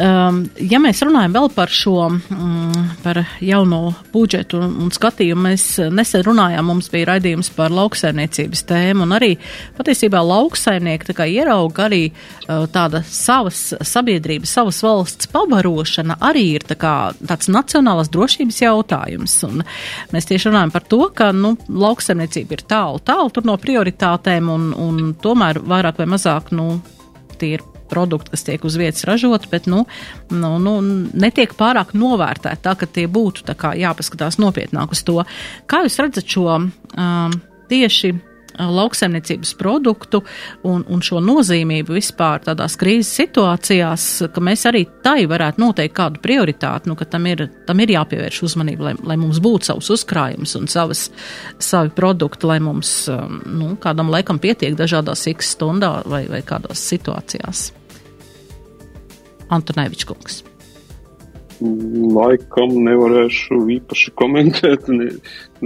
[0.00, 5.64] Um, ja mēs runājam vēl par šo, um, par jauno budžetu un, un skatījumu, mēs
[5.90, 9.32] nesen runājām, mums bija raidījums par lauksaimniecības tēmu, un arī
[9.76, 16.68] patiesībā lauksaimnieki tā kā ierauga arī uh, tāda savas sabiedrības, savas valsts pabarošana arī ir
[16.70, 19.64] tā kā tāds nacionālas drošības jautājums, un
[20.14, 24.70] mēs tieši runājam par to, ka, nu, lauksaimniecība ir tālu, tālu tur no prioritātēm, un,
[24.86, 26.70] un tomēr vairāk vai mazāk, nu,
[27.42, 29.84] tie ir produkti, kas tiek uz vietas ražoti, bet nu,
[30.32, 30.78] nu, nu,
[31.12, 35.20] netiek pārāk novērtēti tā, ka tie būtu kā jāpaskatās nopietnāk uz to.
[35.70, 37.38] Kā jūs redzat šo um,
[37.70, 38.14] tieši
[38.68, 40.22] lauksaimniecības produktu
[40.62, 46.22] un, un šo nozīmību vispār tādās krīzes situācijās, ka mēs arī tai varētu noteikt kādu
[46.22, 50.56] prioritāti, nu, ka tam ir, tam ir jāpievērš uzmanība, lai, lai mums būtu savs uzkrājums
[50.60, 51.08] un savas,
[51.58, 52.94] savi produkti, lai mums
[53.46, 57.70] nu, kādam laikam pietiek dažādās x stundā vai, vai kādās situācijās.
[59.54, 60.40] Antonēvičs kungs.
[61.60, 65.10] Laikam nevarēšu īpaši komentēt, ne,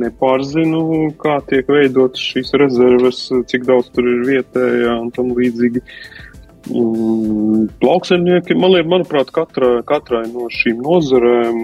[0.01, 5.85] nepārzinu, kā tiek veidotas šīs rezerves, cik daudz tur ir vietējā un tam līdzīgi.
[6.65, 11.63] Mm, lauksaimnieki, man liekas, manuprāt, katra, katrai no šīm nozarēm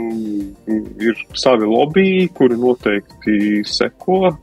[1.00, 4.36] ir savi lobby, kuri noteikti seko,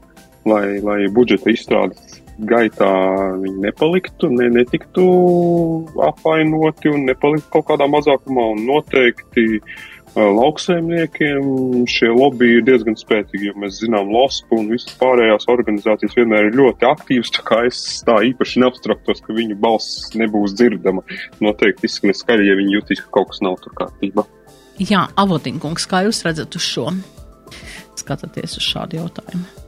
[0.50, 2.07] lai, lai budžeta izstrādes
[2.38, 2.90] gaitā
[3.42, 5.06] viņi nepaliktu, ne, netiktu
[6.06, 8.46] apvainoti un nepaliktu kaut kādā mazākumā.
[8.62, 15.50] Noteikti uh, lauksaimniekiem šie lobby ir diezgan spēcīgi, jo mēs zinām, LOSPU un visas pārējās
[15.52, 20.56] organizācijas vienmēr ir ļoti aktīvas, tā kā es tā īpaši neapstraktos, ka viņu balss nebūs
[20.58, 21.06] dzirdama.
[21.44, 24.26] Noteikti izskanēs skaļi, ja viņi jutīs, ka kaut kas nav tur kārtībā.
[24.78, 26.92] Jā, Avotinkungs, kā jūs redzat uz šo?
[27.98, 29.67] Skatāties uz šādu jautājumu.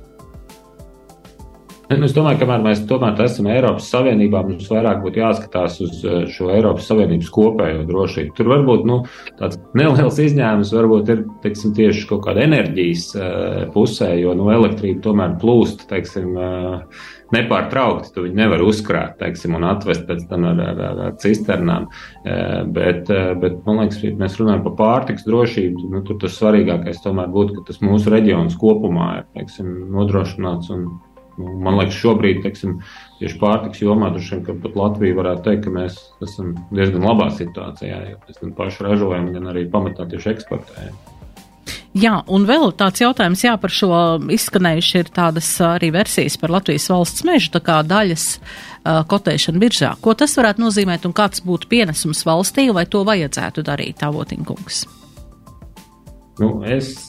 [1.89, 6.27] Es domāju, ka kamēr mēs tomēr esam Eiropas Savienībā, mums vairāk būtu jāskatās uz eh,
[6.29, 8.35] šo Eiropas Savienības kopējo drošību.
[8.37, 8.99] Tur varbūt nu,
[9.39, 13.31] tāds neliels izņēmums varbūt ir teiksim, tieši kaut kāda enerģijas uh,
[13.73, 17.01] pusē, jo nu, elektrība tomēr plūst teiksim, uh,
[17.33, 18.13] nepārtraukti.
[18.13, 21.89] Tu viņu nevar uzkrāt teiksim, un atvest pēc tam ar, ar, ar, cisternām.
[22.73, 23.09] Bet,
[23.41, 25.91] bet, man liekas, ja mēs runājam par pārtiks drošību.
[25.93, 30.73] Nu, tur tas svarīgākais tomēr būtu, ka tas mūsu reģions kopumā ir teiksim, nodrošināts.
[30.73, 31.08] Un, Nu,
[31.39, 32.79] man liekas, šobrīd, teiksim,
[33.19, 38.01] tieši pārtiks jomā, droši vien, pat Latvija varētu teikt, ka mēs esam diezgan labā situācijā,
[38.11, 40.99] jo mēs gan paši ražojam, gan arī pamatā tieši eksportējam.
[41.97, 43.89] Jā, un vēl tāds jautājums, jā, par šo
[44.29, 49.95] izskanējuši ir tādas arī versijas par Latvijas valsts mežu, tā kā daļas uh, kotēšana biržā.
[50.03, 54.83] Ko tas varētu nozīmēt un kāds būtu pienesums valstī, vai to vajadzētu darīt, avotinkungs?
[56.39, 57.08] Nu, es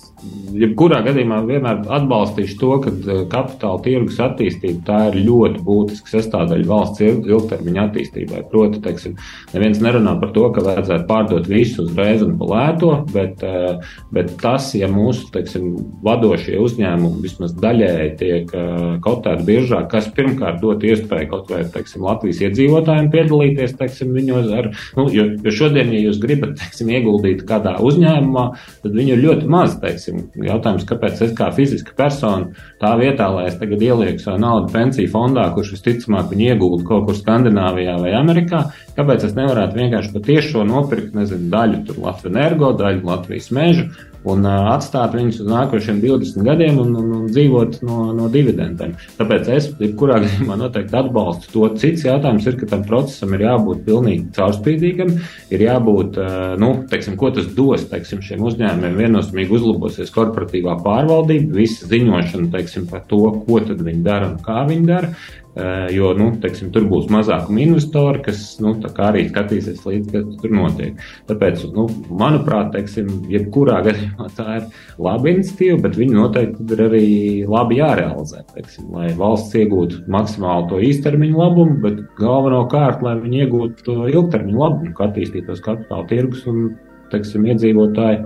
[0.55, 6.69] jebkurā gadījumā vienmēr atbalstīšu to, ka eh, kapitāla tirgus attīstība tā ir ļoti būtiska sastāvdaļa
[6.69, 8.43] valsts ilgtermiņa attīstībai.
[8.51, 9.17] Proti, teiksim,
[9.55, 14.71] neviens nerunā par to, ka vajadzētu pārdot visu uzreiz un palēto, bet, eh, bet tas,
[14.77, 15.73] ja mūsu teiksim,
[16.07, 22.05] vadošie uzņēmumi vismaz daļēji tiek eh, kotēti biežāk, kas pirmkārt dot iespēju kaut vai teiksim,
[22.07, 27.45] Latvijas iedzīvotājiem piedalīties teiksim, viņos, ar, nu, jo, jo šodien, ja jūs gribat teiksim, ieguldīt
[27.49, 28.47] kādā uzņēmumā,
[28.83, 29.77] tad viņu ir ļoti maz.
[29.81, 32.51] Teiksim, teiksim, jautājums, kāpēc es kā fiziska persona
[32.81, 37.07] tā vietā, lai es tagad ielieku savu naudu pensiju fondā, kurš visticamāk viņu iegūtu kaut
[37.07, 38.65] kur Skandināvijā vai Amerikā,
[38.97, 43.89] kāpēc es nevarētu vienkārši patiešo nopirkt, nezinu, daļu Latvijas energo, daļu Latvijas mežu
[44.29, 48.93] un uh, atstāt viņus uz nākošiem 20 gadiem un, un, un dzīvot no, no dividendēm.
[49.19, 51.69] Tāpēc es, jebkurā gadījumā, noteikti atbalstu to.
[51.81, 55.15] Cits jautājums ir, ka tam procesam ir jābūt pilnīgi caurspīdīgam,
[55.55, 61.57] ir jābūt, uh, nu, teiksim, ko tas dos, teiksim, šiem uzņēmumiem viennozīmīgi uzlabosies korporatīvā pārvaldība,
[61.63, 65.15] visa ziņošana, teiksim, par to, ko viņi dara un kā viņi dara.
[65.61, 68.71] Eh, jo nu, teiksim, tur būs mazākuma investori, kas nu,
[69.05, 71.01] arī skatīsies līdzi, kas tur notiek.
[71.29, 71.85] Tāpēc, nu,
[72.17, 74.69] manuprāt, teiksim, jebkurā gadījumā tā ir
[75.03, 77.09] laba iniciatīva, bet viņi noteikti ir arī
[77.51, 78.45] labi jārealizē.
[78.55, 84.63] Teiksim, lai valsts iegūtu maksimāli to īstermiņu labumu, bet galvenokārt, lai viņi iegūtu to ilgtermiņu
[84.63, 86.71] labumu, kā attīstītos kapitāla tirgus un
[87.13, 88.23] teiksim, iedzīvotāji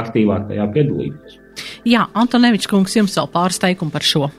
[0.00, 1.36] aktīvāk tajā piedalītos.
[1.84, 4.30] Jā, Antonevičs kungs, jums vēl pāris teikumu par šo.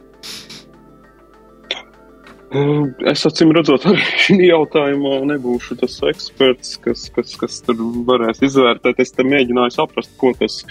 [3.12, 9.02] Es acīm redzot, arī šī jautājumā nebūšu tas eksperts, kas, kas, kas tur varēs izvērtēt.
[9.04, 10.62] Es te mēģināju saprast, ko tas,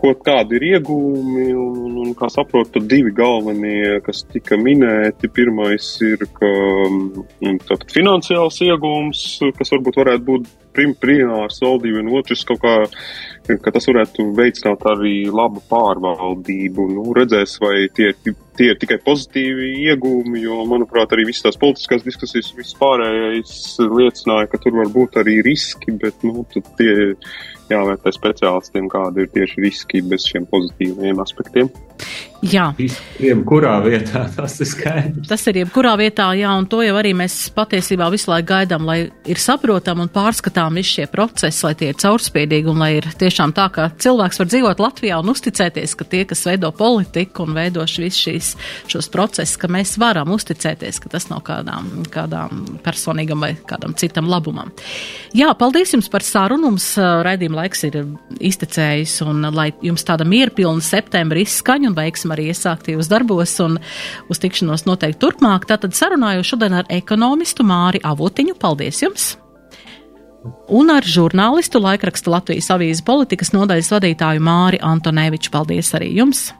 [0.00, 5.32] ko, kādi ir iegūmi, un, un, un kā saprotu, divi galvenie, kas tika minēti.
[5.36, 9.26] Pirmais ir, ka mm, tātad finansiāls iegūms,
[9.58, 12.76] kas varbūt varētu būt prim, primārs valdība, un otrs kaut kā
[13.62, 16.86] ka tas varētu veicināt arī labu pārvaldību.
[16.94, 18.10] Nu, redzēs, vai tie,
[18.58, 24.60] tie ir tikai pozitīvi iegūmi, jo, manuprāt, arī visas tās politiskās diskusijas vispārējais liecināja, ka
[24.62, 26.94] tur var būt arī riski, bet nu, tie
[27.70, 31.70] jāvērtē speciālistiem, kādi ir tieši riski bez šiem pozitīviem aspektiem.
[32.44, 32.66] Jā.
[33.22, 35.28] Jebkurā vietā tas ir skaidrs.
[35.30, 38.98] Tas ir jebkurā vietā, jā, un to jau arī mēs patiesībā visu laiku gaidām, lai
[39.26, 43.54] ir saprotam un pārskatām visi šie procesi, lai tie ir caurspīdīgi un lai ir tiešām
[43.56, 47.86] tā, ka cilvēks var dzīvot Latvijā un uzticēties, ka tie, kas veido politiku un veido
[47.86, 48.50] visus šīs,
[48.92, 54.28] šos procesus, ka mēs varam uzticēties, ka tas nav kādām, kādām personīgam vai kādam citam
[54.30, 54.72] labumam.
[55.36, 56.66] Jā, paldies jums par sarunu.
[56.66, 58.00] Mums raidījuma laiks ir
[58.42, 61.96] iztecējis un lai jums tāda mierpilna septembra izskaņa un
[62.26, 63.78] veiksim arī iesāktajos darbos un
[64.28, 65.66] uz tikšanos noteikti turpmāk.
[65.66, 68.56] Tātad sarunāju šodien ar ekonomistu Māri Avotiņu.
[68.58, 69.36] Paldies jums!
[70.70, 75.50] Un ar žurnālistu laikraksta Latvijas avīzes politikas nodaļas vadītāju Māri Antoneviču.
[75.50, 76.52] Paldies arī jums!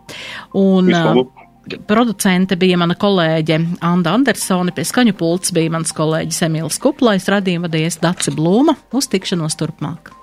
[0.55, 1.43] Un, Vislabāk.
[1.87, 7.67] Producente bija mana kolēģe Anna Andersone, pie skaņu pults bija mans kolēģis Emīls Kuplais, radījuma
[7.67, 8.77] vadies Daci Blūma.
[8.95, 10.15] Uz tikšanos turpmāk!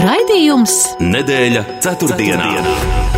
[0.00, 2.52] Raidījums Nedēļa ceturtdienā.
[2.56, 3.17] ceturtdienā